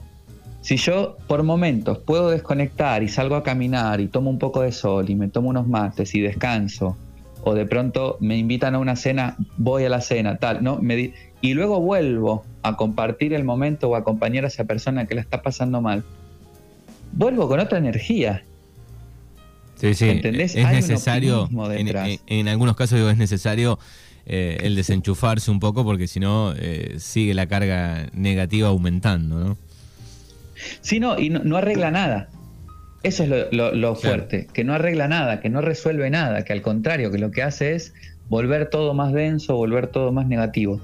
si 0.62 0.78
yo 0.78 1.18
por 1.28 1.44
momentos 1.44 1.98
puedo 2.00 2.30
desconectar 2.30 3.04
y 3.04 3.08
salgo 3.08 3.36
a 3.36 3.44
caminar 3.44 4.02
y 4.02 4.08
tomo 4.08 4.30
un 4.30 4.40
poco 4.40 4.62
de 4.62 4.72
sol 4.72 5.10
y 5.10 5.16
me 5.16 5.28
tomo 5.28 5.50
unos 5.50 5.68
mates 5.68 6.14
y 6.16 6.20
descanso, 6.20 6.98
o 7.44 7.54
de 7.54 7.66
pronto 7.66 8.18
me 8.20 8.38
invitan 8.38 8.76
a 8.76 8.80
una 8.80 8.96
cena, 8.96 9.38
voy 9.58 9.86
a 9.86 9.90
la 9.90 10.02
cena, 10.02 10.38
tal, 10.38 10.64
¿no? 10.64 10.80
Me 10.80 11.14
y 11.40 11.54
luego 11.54 11.80
vuelvo 11.80 12.44
a 12.64 12.76
compartir 12.76 13.34
el 13.34 13.44
momento 13.44 13.90
o 13.90 13.96
a 13.96 14.00
acompañar 14.00 14.44
a 14.44 14.48
esa 14.48 14.66
persona 14.66 15.06
que 15.06 15.16
la 15.16 15.22
está 15.22 15.42
pasando 15.42 15.82
mal, 15.82 16.04
vuelvo 17.14 17.48
con 17.48 17.60
otra 17.60 17.78
energía. 17.78 18.44
Sí, 19.76 19.94
sí, 19.94 20.10
¿Entendés? 20.10 20.56
es 20.56 20.68
necesario, 20.68 21.48
en, 22.26 22.48
algunos 22.48 22.76
casos 22.76 22.98
digo, 22.98 23.12
es 23.12 23.18
necesario 23.18 23.78
eh, 24.26 24.58
el 24.64 24.76
desenchufarse 24.76 25.52
un 25.52 25.60
poco 25.60 25.84
porque 25.84 26.08
si 26.08 26.20
no 26.20 26.54
eh, 26.58 26.96
sigue 26.98 27.36
la 27.36 27.46
carga 27.46 28.10
negativa 28.14 28.70
aumentando, 28.70 29.40
¿no? 29.40 29.58
Sí, 30.82 31.00
no, 31.00 31.20
y 31.20 31.30
no, 31.30 31.58
arregla 31.58 31.92
nada. 31.92 32.30
Eso 33.04 33.24
es 33.24 33.48
lo, 33.52 33.96
fuerte, 33.96 34.48
que 34.54 34.64
no 34.64 34.74
arregla 34.74 35.08
nada, 35.08 35.40
que 35.40 35.50
no 35.50 35.62
resuelve 35.62 36.10
nada, 36.10 36.44
que 36.44 36.54
al 36.54 36.62
contrario, 36.62 37.12
que 37.12 37.20
lo 37.20 37.32
que 37.32 37.44
hace 37.44 37.76
es 37.76 37.94
volver 38.28 38.70
todo 38.70 38.94
más 38.94 39.14
denso, 39.14 39.56
volver 39.56 39.88
todo 39.88 40.12
más 40.12 40.28
negativo. 40.28 40.82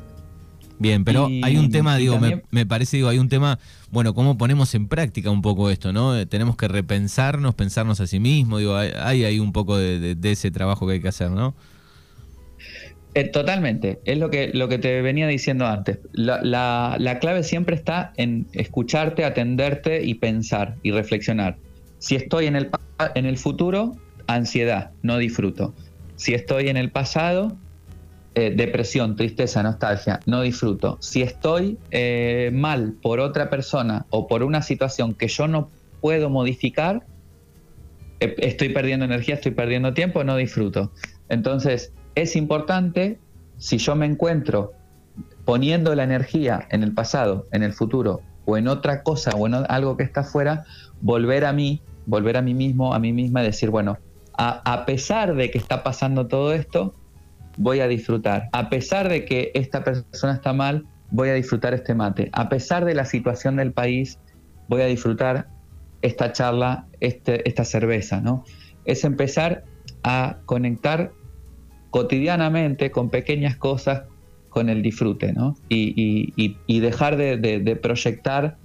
Bien, 0.79 1.03
pero 1.05 1.27
hay 1.43 1.57
un 1.57 1.71
tema, 1.71 1.97
digo, 1.97 2.19
me, 2.51 2.65
parece, 2.65 2.97
digo, 2.97 3.09
hay 3.09 3.19
un 3.19 3.29
tema, 3.29 3.59
bueno, 3.91 4.13
cómo 4.13 4.37
ponemos 4.37 4.73
en 4.75 4.87
práctica 4.87 5.31
un 5.31 5.41
poco 5.41 5.69
esto, 5.69 5.93
¿no? 5.93 6.17
Eh, 6.17 6.25
tenemos 6.25 6.57
que 6.57 6.67
repensarnos, 6.67 7.55
pensarnos 7.55 7.99
a 7.99 8.07
sí 8.07 8.19
mismos, 8.19 8.59
digo, 8.59 8.75
hay, 8.75 9.23
hay 9.23 9.39
un 9.39 9.53
poco 9.53 9.77
de, 9.77 10.17
ese 10.23 10.51
trabajo 10.51 10.85
que 10.87 10.93
hay 10.93 10.99
que 10.99 11.07
hacer, 11.07 11.31
¿no? 11.31 11.55
Eh, 13.15 13.25
totalmente, 13.25 13.99
es 14.05 14.17
lo 14.17 14.31
que, 14.31 14.49
lo 14.53 14.67
que 14.67 14.79
te 14.79 15.01
venía 15.01 15.27
diciendo 15.27 15.67
antes. 15.67 15.99
La, 16.13 16.95
la, 16.97 17.19
clave 17.19 17.43
siempre 17.43 17.75
está 17.75 18.11
en 18.17 18.47
escucharte, 18.53 19.23
atenderte 19.23 20.03
y 20.03 20.15
pensar 20.15 20.77
y 20.81 20.91
reflexionar. 20.91 21.57
Si 21.99 22.15
estoy 22.15 22.47
en 22.47 22.55
el, 22.55 22.71
en 23.13 23.25
el 23.27 23.37
futuro, 23.37 23.95
ansiedad, 24.25 24.91
no 25.03 25.19
disfruto. 25.19 25.75
Si 26.15 26.33
estoy 26.33 26.69
en 26.69 26.77
el 26.77 26.89
pasado, 26.89 27.55
eh, 28.33 28.51
depresión, 28.55 29.15
tristeza, 29.15 29.61
nostalgia, 29.61 30.19
no 30.25 30.41
disfruto. 30.41 30.97
Si 30.99 31.21
estoy 31.21 31.77
eh, 31.91 32.49
mal 32.51 32.95
por 32.99 33.19
otra 33.19 33.51
persona 33.51 34.07
o 34.09 34.27
por 34.27 34.41
una 34.41 34.63
situación 34.63 35.13
que 35.13 35.27
yo 35.27 35.47
no 35.47 35.69
puedo 36.01 36.31
modificar, 36.31 37.05
estoy 38.19 38.69
perdiendo 38.69 39.05
energía, 39.05 39.35
estoy 39.35 39.51
perdiendo 39.51 39.93
tiempo, 39.93 40.23
no 40.23 40.35
disfruto. 40.35 40.91
Entonces, 41.29 41.91
es 42.15 42.35
importante, 42.35 43.19
si 43.57 43.77
yo 43.77 43.95
me 43.95 44.05
encuentro 44.05 44.73
poniendo 45.45 45.93
la 45.95 46.03
energía 46.03 46.67
en 46.69 46.83
el 46.83 46.93
pasado, 46.93 47.47
en 47.51 47.63
el 47.63 47.73
futuro, 47.73 48.21
o 48.45 48.57
en 48.57 48.67
otra 48.67 49.03
cosa, 49.03 49.31
o 49.31 49.47
en 49.47 49.53
algo 49.53 49.97
que 49.97 50.03
está 50.03 50.21
afuera, 50.21 50.65
volver 51.01 51.45
a 51.45 51.53
mí, 51.53 51.81
volver 52.05 52.37
a 52.37 52.41
mí 52.41 52.53
mismo, 52.53 52.93
a 52.93 52.99
mí 52.99 53.13
misma, 53.13 53.41
decir, 53.41 53.69
bueno, 53.69 53.97
a, 54.35 54.85
pesar 54.85 55.35
de 55.35 55.51
que 55.51 55.57
está 55.57 55.83
pasando 55.83 56.27
todo 56.27 56.53
esto, 56.53 56.95
voy 57.57 57.81
a 57.81 57.87
disfrutar. 57.87 58.49
A 58.51 58.69
pesar 58.69 59.07
de 59.09 59.25
que 59.25 59.51
esta 59.53 59.83
persona 59.83 60.33
está 60.33 60.53
mal, 60.53 60.85
voy 61.11 61.29
a 61.29 61.33
disfrutar 61.33 61.73
este 61.73 61.93
mate. 61.93 62.29
A 62.33 62.49
pesar 62.49 62.83
de 62.85 62.95
la 62.95 63.05
situación 63.05 63.57
del 63.57 63.71
país, 63.71 64.19
voy 64.67 64.81
a 64.81 64.85
disfrutar 64.85 65.47
esta 66.01 66.31
charla, 66.31 66.87
este, 66.99 67.47
esta 67.47 67.63
cerveza, 67.63 68.21
¿no? 68.21 68.43
Es 68.85 69.03
empezar 69.03 69.63
a 70.03 70.37
conectar 70.45 71.11
cotidianamente 71.93 72.89
con 72.89 73.11
pequeñas 73.11 73.55
cosas 73.55 74.01
con 74.49 74.67
el 74.69 74.81
disfrute, 74.81 75.31
¿no? 75.31 75.55
Y, 75.69 76.33
dejar 76.67 77.17
de, 77.17 77.79
proyectar 77.83 78.57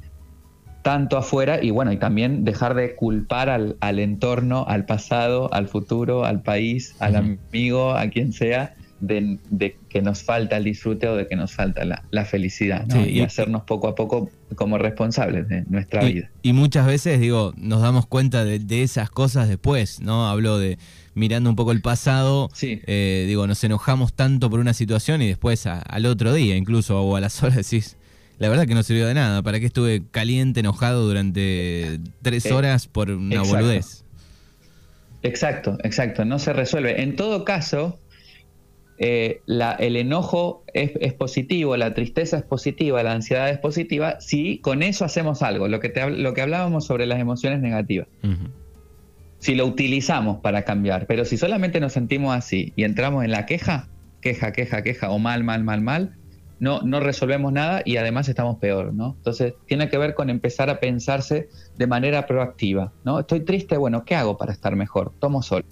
tanto 0.82 1.18
afuera 1.18 1.62
y 1.62 1.70
bueno, 1.70 1.92
y 1.92 1.98
también 1.98 2.46
dejar 2.46 2.72
de 2.74 2.94
culpar 2.94 3.50
al, 3.50 3.98
entorno, 3.98 4.64
al 4.66 4.86
pasado, 4.86 5.52
al 5.52 5.68
futuro, 5.68 6.24
al 6.24 6.40
país, 6.40 6.96
al 7.00 7.16
amigo, 7.16 7.92
a 7.92 8.08
quien 8.08 8.32
sea, 8.32 8.74
de, 9.00 9.76
que 9.88 10.02
nos 10.02 10.22
falta 10.22 10.56
el 10.56 10.64
disfrute 10.64 11.08
o 11.08 11.16
de 11.16 11.26
que 11.26 11.36
nos 11.36 11.52
falta 11.52 11.84
la, 11.84 12.24
felicidad, 12.24 12.86
¿no? 12.86 13.06
y, 13.06 13.20
hacernos 13.20 13.62
poco 13.62 13.88
a 13.88 13.94
poco 13.94 14.30
como 14.54 14.78
responsables 14.78 15.48
de 15.48 15.64
nuestra 15.68 16.04
vida. 16.04 16.30
Y 16.42 16.52
muchas 16.52 16.86
veces, 16.86 17.20
digo, 17.20 17.52
nos 17.56 17.82
damos 17.82 18.06
cuenta 18.06 18.44
de, 18.44 18.58
de 18.58 18.82
esas 18.82 19.10
cosas 19.10 19.48
después, 19.48 20.00
¿no? 20.00 20.28
Hablo 20.28 20.58
de 20.58 20.78
mirando 21.18 21.50
un 21.50 21.56
poco 21.56 21.72
el 21.72 21.82
pasado, 21.82 22.48
eh, 22.62 23.24
digo, 23.26 23.46
nos 23.46 23.62
enojamos 23.64 24.14
tanto 24.14 24.48
por 24.48 24.60
una 24.60 24.72
situación 24.72 25.20
y 25.20 25.28
después 25.28 25.66
al 25.66 26.06
otro 26.06 26.32
día 26.32 26.56
incluso 26.56 27.02
o 27.02 27.16
a 27.16 27.20
las 27.20 27.42
horas 27.42 27.56
decís, 27.56 27.96
la 28.38 28.48
verdad 28.48 28.66
que 28.66 28.74
no 28.74 28.82
sirvió 28.82 29.06
de 29.06 29.14
nada, 29.14 29.42
¿para 29.42 29.58
qué 29.58 29.66
estuve 29.66 30.04
caliente, 30.10 30.60
enojado 30.60 31.06
durante 31.06 31.98
tres 32.22 32.46
eh, 32.46 32.52
horas 32.52 32.86
por 32.86 33.10
una 33.10 33.42
boludez? 33.42 34.04
Exacto, 35.22 35.76
exacto, 35.82 36.24
no 36.24 36.38
se 36.38 36.52
resuelve. 36.52 37.02
En 37.02 37.16
todo 37.16 37.44
caso, 37.44 37.98
eh, 38.98 39.42
el 39.46 39.96
enojo 39.96 40.64
es, 40.74 41.12
positivo, 41.14 41.76
la 41.76 41.94
tristeza 41.94 42.38
es 42.38 42.42
positiva, 42.42 43.02
la 43.02 43.12
ansiedad 43.12 43.48
es 43.50 43.58
positiva, 43.58 44.20
si 44.20 44.58
con 44.58 44.82
eso 44.82 45.04
hacemos 45.04 45.42
algo, 45.42 45.68
lo 45.68 45.80
que, 45.80 45.88
te, 45.88 46.10
lo 46.10 46.34
que 46.34 46.42
hablábamos 46.42 46.84
sobre 46.84 47.06
las 47.06 47.20
emociones 47.20 47.60
negativas 47.60 48.08
si 49.38 49.54
lo 49.54 49.66
utilizamos 49.66 50.38
para 50.40 50.62
cambiar. 50.62 51.06
Pero 51.06 51.24
si 51.24 51.36
solamente 51.36 51.80
nos 51.80 51.92
sentimos 51.92 52.36
así 52.36 52.72
y 52.76 52.84
entramos 52.84 53.24
en 53.24 53.30
la 53.30 53.46
queja, 53.46 53.88
queja, 54.20 54.52
queja, 54.52 54.82
queja, 54.82 55.10
o 55.10 55.18
mal, 55.18 55.44
mal, 55.44 55.64
mal, 55.64 55.80
mal, 55.80 56.16
no, 56.60 56.82
no 56.82 56.98
resolvemos 56.98 57.52
nada 57.52 57.82
y 57.84 57.96
además 57.96 58.28
estamos 58.28 58.58
peor, 58.58 58.92
¿no? 58.92 59.14
Entonces 59.18 59.54
tiene 59.66 59.88
que 59.88 59.98
ver 59.98 60.14
con 60.14 60.28
empezar 60.28 60.70
a 60.70 60.80
pensarse 60.80 61.48
de 61.76 61.86
manera 61.86 62.26
proactiva, 62.26 62.92
¿no? 63.04 63.20
Estoy 63.20 63.40
triste, 63.40 63.76
bueno, 63.76 64.04
¿qué 64.04 64.16
hago 64.16 64.36
para 64.36 64.52
estar 64.52 64.74
mejor? 64.74 65.12
Tomo 65.20 65.42
sol. 65.42 65.64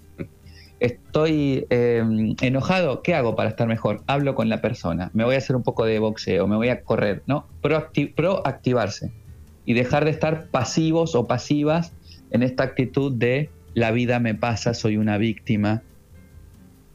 Estoy 0.79 1.67
em, 1.71 2.37
enojado, 2.43 3.03
¿qué 3.03 3.15
hago 3.15 3.35
para 3.35 3.49
estar 3.49 3.67
mejor? 3.67 4.03
Hablo 4.07 4.35
con 4.35 4.49
la 4.49 4.61
persona, 4.61 5.11
me 5.15 5.25
voy 5.25 5.35
a 5.35 5.39
hacer 5.39 5.57
un 5.57 5.63
poco 5.63 5.87
de 5.87 5.99
boxeo, 5.99 6.47
me 6.47 6.57
voy 6.57 6.69
a 6.69 6.83
correr, 6.83 7.23
¿no? 7.27 7.47
proactivarse 7.63 9.11
y 9.65 9.73
dejar 9.73 10.05
de 10.05 10.11
estar 10.11 10.49
pasivos 10.49 11.15
o 11.15 11.27
pasivas 11.27 11.93
en 12.31 12.43
esta 12.43 12.65
actitud 12.65 13.13
de 13.13 13.51
la 13.75 13.91
vida 13.91 14.21
me 14.21 14.35
pasa, 14.35 14.75
soy 14.75 14.97
una 14.97 15.19
víctima. 15.19 15.83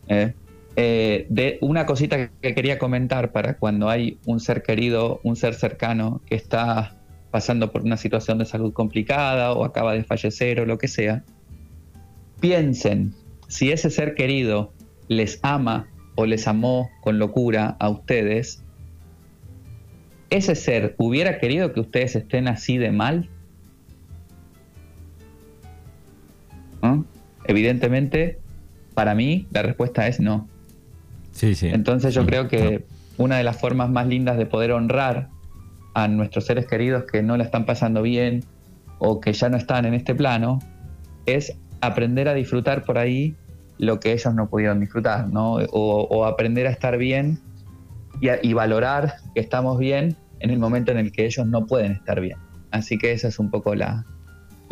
¿eh? 0.08 0.34
Eh, 0.76 1.26
de 1.30 1.58
una 1.62 1.86
cosita 1.86 2.30
que 2.42 2.56
quería 2.56 2.80
comentar 2.80 3.32
para 3.32 3.58
cuando 3.58 3.90
hay 3.90 4.18
un 4.26 4.40
ser 4.40 4.64
querido, 4.64 5.20
un 5.24 5.36
ser 5.36 5.54
cercano 5.54 6.22
que 6.26 6.36
está 6.36 6.96
pasando 7.30 7.72
por 7.72 7.82
una 7.84 7.98
situación 7.98 8.38
de 8.38 8.46
salud 8.46 8.74
complicada 8.74 9.54
o 9.54 9.66
acaba 9.66 9.94
de 9.94 10.04
fallecer 10.04 10.60
o 10.60 10.66
lo 10.66 10.78
que 10.78 10.88
sea, 10.88 11.24
piensen 12.40 13.14
si 13.52 13.72
ese 13.72 13.90
ser 13.90 14.16
querido 14.16 14.74
les 15.08 15.40
ama 15.44 15.88
o 16.16 16.26
les 16.26 16.48
amó 16.48 16.90
con 17.02 17.20
locura 17.20 17.76
a 17.80 17.90
ustedes, 17.90 18.64
ese 20.30 20.56
ser 20.56 20.96
hubiera 20.98 21.40
querido 21.40 21.74
que 21.74 21.82
ustedes 21.82 22.16
estén 22.16 22.48
así 22.48 22.78
de 22.78 22.92
mal 22.92 23.30
Evidentemente, 27.46 28.40
para 28.94 29.16
mí 29.16 29.48
la 29.52 29.62
respuesta 29.62 30.08
es 30.08 30.20
no. 30.20 30.48
Sí, 31.32 31.56
sí. 31.56 31.68
Entonces 31.68 32.14
yo 32.14 32.26
creo 32.26 32.48
que 32.48 32.86
una 33.18 33.38
de 33.38 33.44
las 33.44 33.60
formas 33.60 33.90
más 33.90 34.08
lindas 34.08 34.38
de 34.38 34.46
poder 34.46 34.72
honrar 34.72 35.30
a 35.94 36.08
nuestros 36.08 36.46
seres 36.46 36.68
queridos 36.68 37.04
que 37.12 37.22
no 37.22 37.36
la 37.36 37.44
están 37.44 37.66
pasando 37.66 38.02
bien 38.02 38.46
o 39.00 39.20
que 39.20 39.34
ya 39.34 39.50
no 39.50 39.58
están 39.58 39.86
en 39.86 39.94
este 39.94 40.16
plano 40.16 40.60
es 41.26 41.58
aprender 41.82 42.28
a 42.30 42.34
disfrutar 42.34 42.86
por 42.86 42.98
ahí 42.98 43.36
lo 43.82 44.00
que 44.00 44.14
ellos 44.14 44.34
no 44.36 44.48
pudieron 44.48 44.80
disfrutar, 44.80 45.28
¿no? 45.28 45.56
O, 45.72 46.26
aprender 46.26 46.68
a 46.68 46.70
estar 46.70 47.00
bien 47.00 47.40
y, 48.22 48.30
y, 48.48 48.54
valorar 48.54 49.16
que 49.34 49.42
estamos 49.42 49.80
bien 49.80 50.16
en 50.40 50.52
el 50.52 50.60
momento 50.60 50.92
en 50.92 51.00
el 51.00 51.12
que 51.12 51.26
ellos 51.26 51.48
no 51.48 51.66
pueden 51.66 51.94
estar 51.94 52.22
bien. 52.22 52.38
Así 52.70 53.00
que 53.00 53.12
esa 53.12 53.28
es 53.28 53.40
un 53.40 53.50
poco 53.50 53.74
la, 53.74 54.06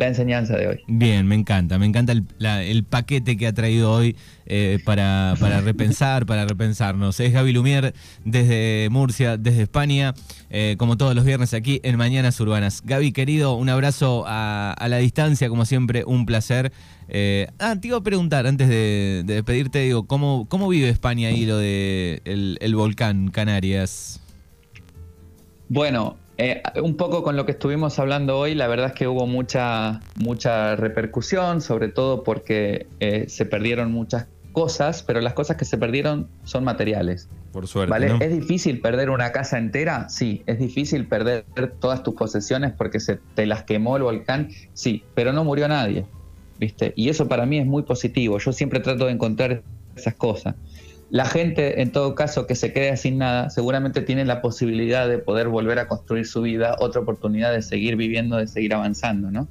la 0.00 0.08
enseñanza 0.08 0.56
de 0.56 0.66
hoy. 0.66 0.80
Bien, 0.86 1.26
me 1.26 1.34
encanta, 1.34 1.78
me 1.78 1.84
encanta 1.84 2.12
el, 2.12 2.84
paquete 2.84 3.36
que 3.36 3.46
ha 3.46 3.52
traído 3.52 3.92
hoy 3.92 4.16
eh, 4.46 4.78
para, 4.84 5.34
repensar, 5.62 6.24
para 6.24 6.46
repensarnos. 6.46 7.20
Es 7.20 7.32
Gaby 7.32 7.52
Lumier 7.52 7.94
desde 8.24 8.88
Murcia, 8.90 9.36
desde 9.36 9.62
España, 9.62 10.14
eh, 10.48 10.76
como 10.78 10.96
todos 10.96 11.14
los 11.14 11.24
viernes 11.26 11.52
aquí 11.52 11.80
en 11.84 11.98
Mañanas 11.98 12.40
Urbanas. 12.40 12.82
Gaby, 12.82 13.12
querido, 13.12 13.54
un 13.54 13.68
abrazo 13.68 14.24
a, 14.26 14.74
la 14.88 14.96
distancia, 14.96 15.50
como 15.50 15.66
siempre, 15.66 16.02
un 16.06 16.24
placer. 16.24 16.72
Eh, 17.08 17.48
ah, 17.58 17.76
te 17.78 17.88
iba 17.88 17.98
a 17.98 18.02
preguntar 18.02 18.46
antes 18.46 18.68
de, 18.68 19.22
despedirte, 19.26 19.80
digo, 19.80 20.06
¿cómo, 20.06 20.46
¿cómo 20.48 20.66
vive 20.68 20.88
España 20.88 21.28
ahí 21.28 21.44
lo 21.44 21.58
de 21.58 22.22
el 22.24 22.74
volcán 22.74 23.28
Canarias? 23.28 24.20
Bueno, 25.68 26.16
eh, 26.42 26.62
un 26.82 26.96
poco 26.96 27.22
con 27.22 27.36
lo 27.36 27.44
que 27.44 27.52
estuvimos 27.52 27.98
hablando 27.98 28.38
hoy, 28.38 28.54
la 28.54 28.66
verdad 28.66 28.86
es 28.86 28.92
que 28.94 29.06
hubo 29.06 29.26
mucha, 29.26 30.00
mucha 30.16 30.74
repercusión, 30.74 31.60
sobre 31.60 31.88
todo 31.88 32.24
porque 32.24 32.86
eh, 32.98 33.26
se 33.28 33.44
perdieron 33.44 33.92
muchas 33.92 34.26
cosas, 34.52 35.02
pero 35.02 35.20
las 35.20 35.34
cosas 35.34 35.58
que 35.58 35.66
se 35.66 35.76
perdieron 35.76 36.28
son 36.44 36.64
materiales. 36.64 37.28
Por 37.52 37.66
suerte. 37.66 37.90
¿vale? 37.90 38.16
¿Es 38.20 38.32
difícil 38.32 38.80
perder 38.80 39.10
una 39.10 39.32
casa 39.32 39.58
entera? 39.58 40.08
Sí. 40.08 40.42
¿Es 40.46 40.58
difícil 40.58 41.06
perder 41.06 41.44
todas 41.78 42.02
tus 42.02 42.14
posesiones 42.14 42.72
porque 42.72 43.00
se 43.00 43.18
te 43.34 43.44
las 43.44 43.64
quemó 43.64 43.98
el 43.98 44.04
volcán? 44.04 44.48
Sí, 44.72 45.04
pero 45.14 45.34
no 45.34 45.44
murió 45.44 45.68
nadie. 45.68 46.06
¿Viste? 46.58 46.94
Y 46.96 47.10
eso 47.10 47.28
para 47.28 47.44
mí 47.44 47.58
es 47.58 47.66
muy 47.66 47.82
positivo. 47.82 48.38
Yo 48.38 48.52
siempre 48.52 48.80
trato 48.80 49.04
de 49.04 49.12
encontrar 49.12 49.62
esas 49.94 50.14
cosas. 50.14 50.54
La 51.10 51.24
gente, 51.24 51.82
en 51.82 51.90
todo 51.90 52.14
caso, 52.14 52.46
que 52.46 52.54
se 52.54 52.72
quede 52.72 52.96
sin 52.96 53.18
nada, 53.18 53.50
seguramente 53.50 54.00
tiene 54.02 54.24
la 54.24 54.40
posibilidad 54.40 55.08
de 55.08 55.18
poder 55.18 55.48
volver 55.48 55.80
a 55.80 55.88
construir 55.88 56.24
su 56.24 56.42
vida, 56.42 56.76
otra 56.78 57.00
oportunidad 57.00 57.52
de 57.52 57.62
seguir 57.62 57.96
viviendo, 57.96 58.36
de 58.36 58.46
seguir 58.46 58.74
avanzando, 58.74 59.30
¿no? 59.30 59.48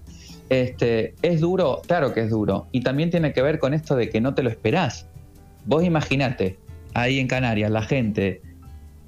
Este, 0.49 1.15
¿Es 1.21 1.41
duro? 1.41 1.81
Claro 1.85 2.13
que 2.13 2.21
es 2.21 2.29
duro. 2.29 2.67
Y 2.71 2.81
también 2.81 3.09
tiene 3.09 3.33
que 3.33 3.41
ver 3.41 3.59
con 3.59 3.73
esto 3.73 3.97
de 3.97 4.09
que 4.09 4.21
no 4.21 4.33
te 4.33 4.41
lo 4.41 4.49
esperás. 4.49 5.05
Vos 5.65 5.83
imaginate, 5.83 6.57
ahí 6.93 7.19
en 7.19 7.27
Canarias, 7.27 7.69
la 7.69 7.81
gente 7.81 8.41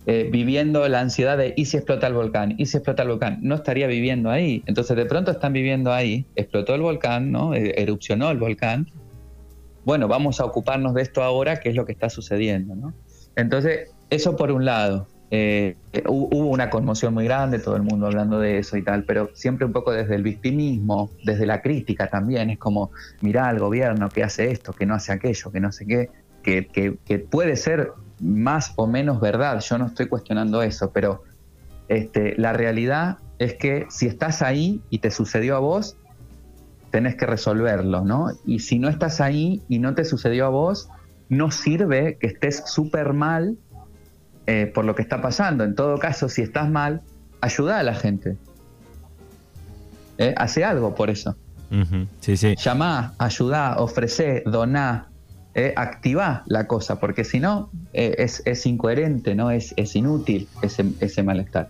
eh, 0.05 0.29
viviendo 0.31 0.87
la 0.87 0.99
ansiedad 0.99 1.37
de 1.37 1.53
¿y 1.55 1.65
si 1.65 1.77
explota 1.77 2.07
el 2.07 2.13
volcán? 2.13 2.55
¿y 2.57 2.65
si 2.65 2.77
explota 2.77 3.03
el 3.03 3.09
volcán? 3.09 3.39
No 3.41 3.55
estaría 3.55 3.87
viviendo 3.87 4.29
ahí. 4.29 4.63
Entonces 4.65 4.97
de 4.97 5.05
pronto 5.05 5.31
están 5.31 5.53
viviendo 5.53 5.93
ahí, 5.93 6.25
explotó 6.35 6.75
el 6.75 6.81
volcán, 6.81 7.31
¿no? 7.31 7.53
Eh, 7.53 7.75
erupcionó 7.77 8.29
el 8.29 8.37
volcán, 8.37 8.87
bueno, 9.85 10.07
vamos 10.07 10.39
a 10.39 10.45
ocuparnos 10.45 10.93
de 10.93 11.01
esto 11.01 11.23
ahora, 11.23 11.59
que 11.59 11.69
es 11.69 11.75
lo 11.75 11.85
que 11.85 11.91
está 11.91 12.09
sucediendo. 12.09 12.75
¿no? 12.75 12.93
Entonces, 13.35 13.89
eso 14.09 14.35
por 14.35 14.51
un 14.51 14.65
lado. 14.65 15.07
Eh, 15.33 15.77
hubo 16.07 16.49
una 16.49 16.69
conmoción 16.69 17.13
muy 17.13 17.23
grande, 17.23 17.57
todo 17.57 17.77
el 17.77 17.83
mundo 17.83 18.07
hablando 18.07 18.37
de 18.37 18.57
eso 18.57 18.75
y 18.75 18.83
tal, 18.83 19.05
pero 19.05 19.29
siempre 19.33 19.65
un 19.65 19.71
poco 19.71 19.93
desde 19.93 20.15
el 20.15 20.23
victimismo, 20.23 21.09
desde 21.23 21.45
la 21.45 21.61
crítica 21.61 22.07
también, 22.07 22.49
es 22.49 22.59
como, 22.59 22.91
mira 23.21 23.47
al 23.47 23.57
gobierno 23.57 24.09
que 24.09 24.25
hace 24.25 24.51
esto, 24.51 24.73
que 24.73 24.85
no 24.85 24.93
hace 24.93 25.13
aquello, 25.13 25.49
que 25.49 25.61
no 25.61 25.71
sé 25.71 25.85
qué, 25.85 26.09
que, 26.43 26.97
que, 27.05 27.19
puede 27.19 27.55
ser 27.55 27.93
más 28.19 28.73
o 28.75 28.87
menos 28.87 29.21
verdad, 29.21 29.61
yo 29.61 29.77
no 29.77 29.85
estoy 29.85 30.07
cuestionando 30.07 30.61
eso, 30.63 30.91
pero 30.91 31.23
este, 31.87 32.35
la 32.37 32.51
realidad 32.51 33.17
es 33.39 33.53
que 33.55 33.87
si 33.89 34.07
estás 34.07 34.41
ahí 34.41 34.81
y 34.89 34.99
te 34.99 35.11
sucedió 35.11 35.55
a 35.55 35.59
vos, 35.59 35.97
tenés 36.91 37.15
que 37.15 37.25
resolverlo, 37.25 38.03
¿no? 38.03 38.27
Y 38.45 38.59
si 38.59 38.77
no 38.77 38.89
estás 38.89 39.21
ahí 39.21 39.61
y 39.69 39.79
no 39.79 39.95
te 39.95 40.05
sucedió 40.05 40.45
a 40.45 40.49
vos, 40.49 40.89
no 41.29 41.49
sirve 41.49 42.17
que 42.19 42.27
estés 42.27 42.63
súper 42.65 43.13
mal 43.13 43.57
eh, 44.47 44.71
por 44.73 44.85
lo 44.85 44.95
que 44.95 45.01
está 45.01 45.21
pasando. 45.21 45.63
En 45.63 45.75
todo 45.75 45.97
caso, 45.97 46.29
si 46.29 46.41
estás 46.41 46.69
mal, 46.69 47.01
ayuda 47.39 47.79
a 47.79 47.83
la 47.83 47.95
gente. 47.95 48.37
¿Eh? 50.17 50.33
Hace 50.37 50.63
algo 50.63 50.93
por 50.93 51.09
eso. 51.09 51.35
sí, 52.19 52.37
sí. 52.37 52.55
Llamá, 52.57 53.13
ayudá, 53.17 53.77
ofrecé, 53.77 54.43
doná, 54.45 55.10
eh, 55.53 55.75
la 56.45 56.67
cosa, 56.67 56.99
porque 56.99 57.25
si 57.25 57.39
no, 57.39 57.69
eh, 57.91 58.15
es, 58.17 58.65
incoherente, 58.65 59.35
¿no? 59.35 59.51
Es, 59.51 59.73
es 59.75 59.95
inútil 59.95 60.47
ese, 60.61 60.85
ese 61.01 61.23
malestar. 61.23 61.67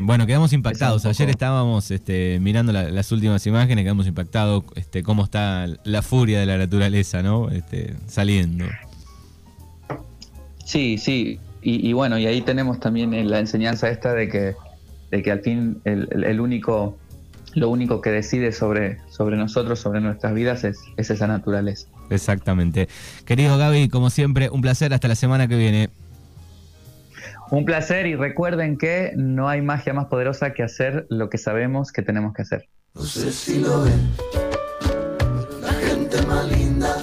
bueno, 0.00 0.26
quedamos 0.26 0.52
impactados. 0.52 1.06
Ayer 1.06 1.30
estábamos 1.30 1.90
este, 1.92 2.38
mirando 2.40 2.72
las 2.72 3.12
últimas 3.12 3.46
imágenes, 3.46 3.84
quedamos 3.84 4.08
impactados 4.08 4.64
este, 4.74 5.04
cómo 5.04 5.22
está 5.24 5.66
la 5.84 6.02
furia 6.02 6.40
de 6.40 6.46
la 6.46 6.58
naturaleza, 6.58 7.22
¿no? 7.22 7.50
Este, 7.50 7.94
saliendo. 8.06 8.64
Sí, 10.64 10.98
sí. 10.98 11.38
Y, 11.62 11.92
bueno, 11.92 12.18
y 12.18 12.26
ahí 12.26 12.40
tenemos 12.40 12.80
también 12.80 13.28
la 13.28 13.38
enseñanza 13.38 13.90
esta 13.90 14.14
de 14.14 14.28
que, 14.30 14.54
de 15.10 15.22
que 15.22 15.30
al 15.30 15.40
fin 15.40 15.78
el, 15.84 16.40
único, 16.40 16.96
lo 17.54 17.68
único 17.68 18.00
que 18.00 18.10
decide 18.10 18.50
sobre, 18.52 18.98
sobre 19.10 19.36
nosotros, 19.36 19.78
sobre 19.78 20.00
nuestras 20.00 20.32
vidas, 20.32 20.64
es, 20.64 20.80
es 20.96 21.10
esa 21.10 21.26
naturaleza. 21.26 21.86
Exactamente. 22.10 22.88
Querido 23.24 23.56
Gaby, 23.56 23.88
como 23.88 24.10
siempre, 24.10 24.50
un 24.50 24.60
placer. 24.60 24.92
Hasta 24.92 25.08
la 25.08 25.14
semana 25.14 25.48
que 25.48 25.56
viene. 25.56 25.90
Un 27.50 27.64
placer 27.64 28.06
y 28.06 28.14
recuerden 28.14 28.78
que 28.78 29.12
no 29.16 29.48
hay 29.48 29.62
magia 29.62 29.92
más 29.92 30.06
poderosa 30.06 30.52
que 30.52 30.62
hacer 30.62 31.06
lo 31.08 31.28
que 31.30 31.38
sabemos 31.38 31.90
que 31.90 32.02
tenemos 32.02 32.32
que 32.34 32.42
hacer. 32.42 32.68
No 32.94 33.02
sé 33.02 33.32
si 33.32 33.60
lo 33.60 33.82
ven, 33.82 34.10
la 35.60 35.72
gente 35.72 36.22
más 36.26 36.48
linda 36.50 36.96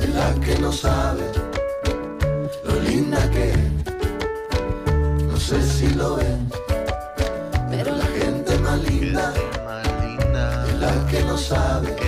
es 0.00 0.14
la 0.14 0.34
que 0.44 0.60
no 0.60 0.72
sabe 0.72 1.22
linda 2.88 3.30
que 3.30 3.52
No 5.26 5.36
sé 5.36 5.62
si 5.62 5.94
lo 5.94 6.16
ven, 6.16 6.50
pero 7.70 7.96
la 7.96 8.04
gente 8.04 8.58
más 8.58 8.78
linda, 8.90 9.32
es 10.68 10.74
la 10.80 11.06
que 11.10 11.22
no 11.24 11.36
sabe, 11.36 11.94
que 11.94 12.04
no 12.04 12.07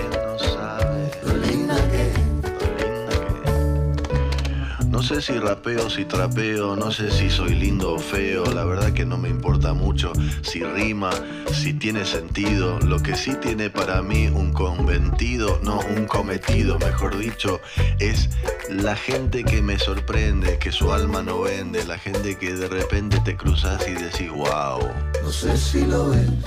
sé 5.11 5.33
si 5.33 5.39
rapeo, 5.39 5.89
si 5.89 6.05
trapeo, 6.05 6.77
no 6.77 6.89
sé 6.89 7.11
si 7.11 7.29
soy 7.29 7.53
lindo 7.53 7.95
o 7.95 7.99
feo, 7.99 8.45
la 8.45 8.63
verdad 8.63 8.93
que 8.93 9.05
no 9.05 9.17
me 9.17 9.27
importa 9.27 9.73
mucho 9.73 10.13
si 10.41 10.63
rima, 10.63 11.09
si 11.51 11.73
tiene 11.73 12.05
sentido, 12.05 12.79
lo 12.79 12.99
que 12.99 13.17
sí 13.17 13.35
tiene 13.35 13.69
para 13.69 14.01
mí 14.01 14.27
un 14.27 14.53
conventido, 14.53 15.59
no 15.63 15.79
un 15.97 16.05
cometido, 16.05 16.79
mejor 16.79 17.17
dicho, 17.17 17.59
es 17.99 18.29
la 18.69 18.95
gente 18.95 19.43
que 19.43 19.61
me 19.61 19.77
sorprende, 19.77 20.57
que 20.59 20.71
su 20.71 20.93
alma 20.93 21.21
no 21.21 21.41
vende, 21.41 21.83
la 21.83 21.97
gente 21.97 22.37
que 22.37 22.53
de 22.53 22.69
repente 22.69 23.19
te 23.25 23.35
cruzas 23.35 23.85
y 23.89 23.91
decís, 23.91 24.29
wow. 24.29 24.79
No 25.23 25.31
sé 25.31 25.57
si 25.57 25.85
lo 25.85 26.11
ven, 26.11 26.41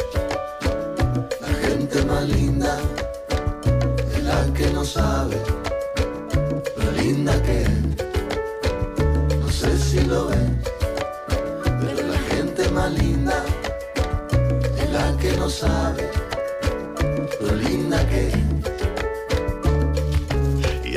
la 1.42 1.68
gente 1.68 2.02
más 2.06 2.26
linda 2.26 2.78
es 4.14 4.22
la 4.22 4.54
que 4.54 4.70
no 4.70 4.84
sabe 4.86 5.36
lo 6.78 6.90
linda 6.92 7.42
que 7.42 7.62
es 7.62 8.03
si 9.94 10.00
lo 10.06 10.26
ven. 10.26 10.58
Pero 11.80 12.08
la 12.08 12.18
gente 12.34 12.68
más 12.70 12.90
linda 12.92 13.44
es 14.78 14.90
la 14.90 15.16
que 15.20 15.36
no 15.36 15.48
sabe 15.48 16.10
lo 17.40 17.54
linda 17.54 17.98
que 18.08 18.28
es. 18.28 18.43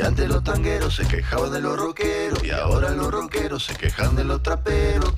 Antes 0.08 0.26
los 0.26 0.42
tangueros 0.42 0.96
se 0.96 1.06
quejaban 1.06 1.52
de 1.52 1.60
los 1.60 1.78
rockeros 1.78 2.42
y 2.42 2.50
ahora 2.50 2.88
los 2.92 3.10
rockeros 3.10 3.62
se 3.62 3.76
quejan 3.76 4.16
de 4.16 4.24
los 4.24 4.42
traperos. 4.42 5.12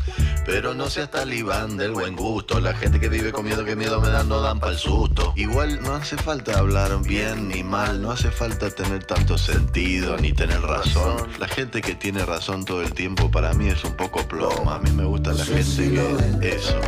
Pero 0.44 0.74
no 0.74 0.90
seas 0.90 1.12
talibán 1.12 1.76
del 1.76 1.92
buen 1.92 2.16
gusto. 2.16 2.58
La 2.58 2.74
gente 2.74 2.98
que 2.98 3.08
vive 3.08 3.30
con 3.30 3.44
miedo, 3.44 3.64
que 3.64 3.76
miedo 3.76 4.00
me 4.00 4.08
dan, 4.08 4.28
no 4.28 4.40
dan 4.40 4.58
pa'l 4.58 4.76
susto. 4.76 5.32
Igual 5.36 5.80
no 5.80 5.94
hace 5.94 6.16
falta 6.16 6.58
hablar 6.58 7.00
bien 7.04 7.46
ni 7.46 7.62
mal, 7.62 8.02
no 8.02 8.10
hace 8.10 8.32
falta 8.32 8.68
tener 8.68 9.04
tanto 9.04 9.38
sentido 9.38 10.16
ni 10.16 10.32
tener 10.32 10.60
razón. 10.60 11.28
La 11.38 11.46
gente 11.46 11.82
que 11.82 11.94
tiene 11.94 12.26
razón 12.26 12.64
todo 12.64 12.82
el 12.82 12.92
tiempo 12.92 13.30
para 13.30 13.54
mí 13.54 13.68
es 13.68 13.84
un 13.84 13.94
poco 13.94 14.26
plomo. 14.26 14.72
A 14.72 14.80
mí 14.80 14.90
me 14.90 15.04
gusta 15.04 15.32
la 15.34 15.44
gente 15.44 15.94
que 16.40 16.48
eso. 16.56 16.80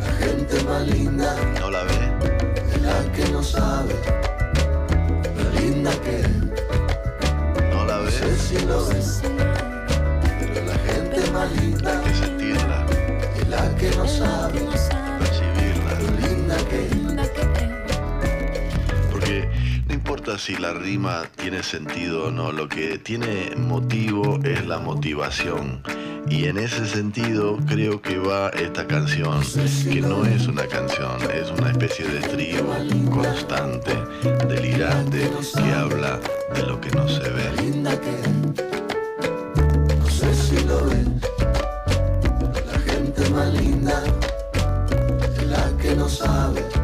La 0.00 0.12
gente 0.14 0.64
más 0.64 0.88
linda. 0.88 1.36
¿No 1.60 1.70
la 1.70 1.82
ve? 1.82 2.72
Es 2.72 2.80
la 2.80 3.12
que 3.12 3.28
no 3.32 3.42
sabe. 3.42 3.94
Lo 5.36 5.60
linda 5.60 5.90
que 6.00 6.45
la 8.20 8.26
ve. 8.26 8.30
No 8.30 8.36
sé 8.36 8.38
si 8.38 8.64
lo 8.66 8.86
ve 8.86 9.06
más 11.32 11.52
linda 11.60 12.02
que 12.02 12.14
sentirla 12.14 12.86
y 13.40 13.44
la 13.48 13.76
que 13.76 13.90
no 13.90 14.06
sabe 14.06 14.60
percibirla, 15.18 16.00
lo 16.00 16.28
linda 16.28 16.56
que 16.68 16.88
porque 19.10 19.48
no 19.86 19.94
importa 19.94 20.38
si 20.38 20.56
la 20.56 20.72
rima 20.72 21.24
tiene 21.36 21.62
sentido 21.62 22.26
o 22.26 22.30
no, 22.30 22.52
lo 22.52 22.68
que 22.68 22.98
tiene 22.98 23.54
motivo 23.56 24.38
es 24.44 24.66
la 24.66 24.78
motivación. 24.78 25.82
Y 26.28 26.46
en 26.46 26.58
ese 26.58 26.86
sentido 26.86 27.58
creo 27.66 28.00
que 28.00 28.18
va 28.18 28.48
esta 28.50 28.86
canción, 28.86 29.40
que 29.90 30.00
no 30.00 30.24
es 30.24 30.46
una 30.48 30.66
canción, 30.66 31.18
es 31.32 31.50
una 31.50 31.70
especie 31.70 32.06
de 32.06 32.18
estribo 32.18 32.74
constante, 33.10 33.94
delirante, 34.48 35.30
que 35.54 35.72
habla 35.72 36.18
de 36.54 36.62
lo 36.62 36.80
que 36.80 36.90
no 36.90 37.08
se 37.08 37.28
ve. 37.30 37.46
No. 46.18 46.75